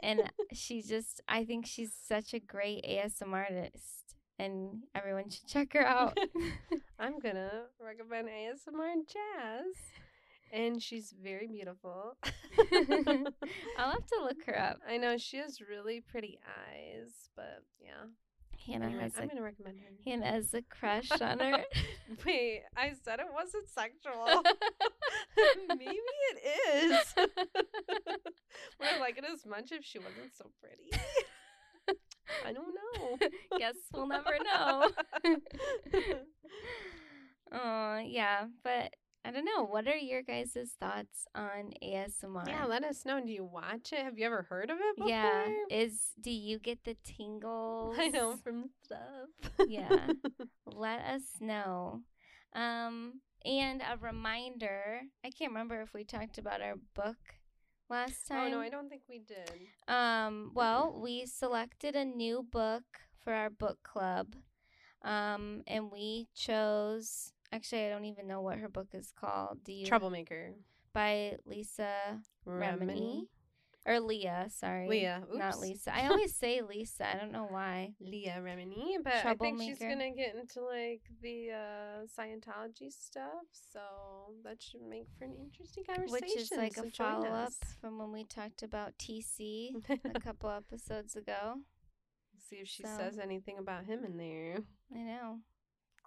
[0.00, 0.22] and
[0.52, 5.86] she just, I think she's such a great ASMR artist, and everyone should check her
[5.86, 6.18] out.
[6.98, 9.76] I'm gonna recommend ASMR Jas.
[10.52, 12.16] And she's very beautiful.
[13.78, 14.78] I'll have to look her up.
[14.88, 18.06] I know she has really pretty eyes, but yeah.
[18.66, 19.86] Hannah has I'm a gonna recommend her.
[20.04, 21.64] Hannah has a crush on her.
[22.26, 24.42] Wait, I said it wasn't sexual.
[25.68, 25.98] Maybe
[26.32, 27.14] it is.
[27.16, 30.90] Would I like it as much if she wasn't so pretty?
[32.44, 33.28] I don't know.
[33.58, 34.90] Guess we'll never know.
[37.52, 38.94] Oh, yeah, but
[39.28, 39.66] I don't know.
[39.66, 42.48] What are your guys' thoughts on ASMR?
[42.48, 43.20] yeah, let us know.
[43.20, 43.98] Do you watch it?
[43.98, 45.10] Have you ever heard of it before?
[45.10, 47.96] Yeah, is do you get the tingles?
[48.00, 49.52] I know from stuff.
[49.68, 50.12] Yeah.
[50.66, 52.00] Let us know.
[52.54, 55.02] Um, and a reminder.
[55.22, 57.18] I can't remember if we talked about our book
[57.90, 58.46] last time.
[58.46, 59.68] Oh no, I don't think we did.
[59.94, 62.84] Um, well, we selected a new book
[63.22, 64.36] for our book club.
[65.02, 69.58] Um, and we chose actually I don't even know what her book is called.
[69.64, 70.54] Do you Troublemaker.
[70.92, 73.26] by Lisa Remini?
[73.86, 74.86] Or Leah, sorry.
[74.86, 75.22] Leah.
[75.32, 75.94] Not Lisa.
[75.96, 77.08] I always say Lisa.
[77.08, 77.94] I don't know why.
[78.00, 83.80] Leah Remini, but I think she's gonna get into like the uh, Scientology stuff, so
[84.44, 86.10] that should make for an interesting conversation.
[86.12, 89.70] Which is like so a follow up from when we talked about TC
[90.14, 91.54] a couple episodes ago.
[92.50, 94.58] See if she So- says anything about him in there.
[94.94, 95.38] I know.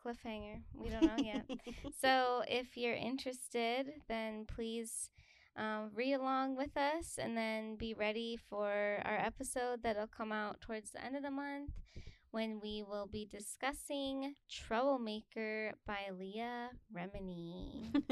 [0.05, 0.61] Cliffhanger.
[0.73, 1.45] We don't know yet.
[2.01, 5.09] so if you're interested, then please
[5.55, 10.61] um, read along with us and then be ready for our episode that'll come out
[10.61, 11.71] towards the end of the month
[12.31, 17.93] when we will be discussing Troublemaker by Leah Remini.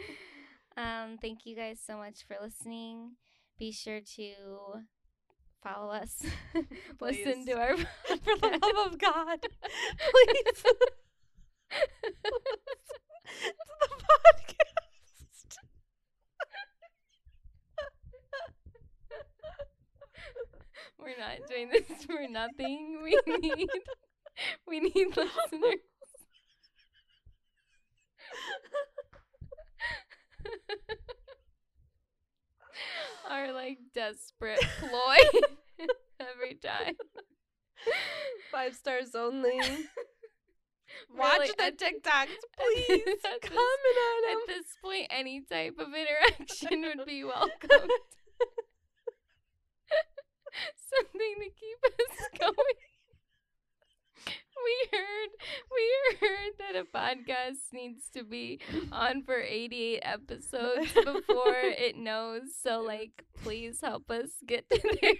[0.76, 3.16] um, thank you guys so much for listening.
[3.58, 4.32] Be sure to
[5.62, 6.22] follow us,
[7.00, 9.40] listen to our For the love of God,
[10.10, 10.62] please.
[10.62, 10.72] to
[13.80, 15.58] the podcast.
[20.98, 23.00] We're not doing this for nothing.
[23.02, 23.68] We need
[24.66, 25.82] we need listeners.
[33.38, 35.16] Our like desperate ploy
[36.20, 36.94] every time.
[38.52, 39.58] Five stars only.
[41.16, 42.26] Watch Really, the at- TikToks,
[42.58, 42.90] please.
[42.90, 44.38] at this- Comment on them.
[44.40, 47.90] At this point, any type of interaction would be welcomed.
[50.90, 52.54] Something to keep us going.
[54.26, 55.30] We heard
[55.72, 58.60] we heard that a podcast needs to be
[58.92, 62.42] on for 88 episodes before it knows.
[62.62, 65.14] So like please help us get to there.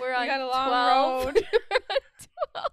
[0.00, 1.24] We're on We got a long 12.
[1.26, 1.34] road.
[1.70, 2.00] We're on
[2.54, 2.66] 12.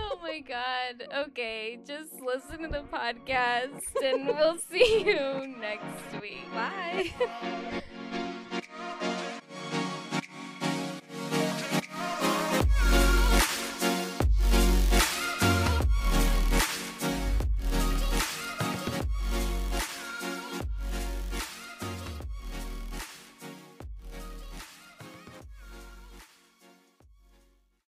[0.00, 1.06] Oh my god.
[1.26, 6.50] Okay, just listen to the podcast and we'll see you next week.
[6.52, 7.12] Bye.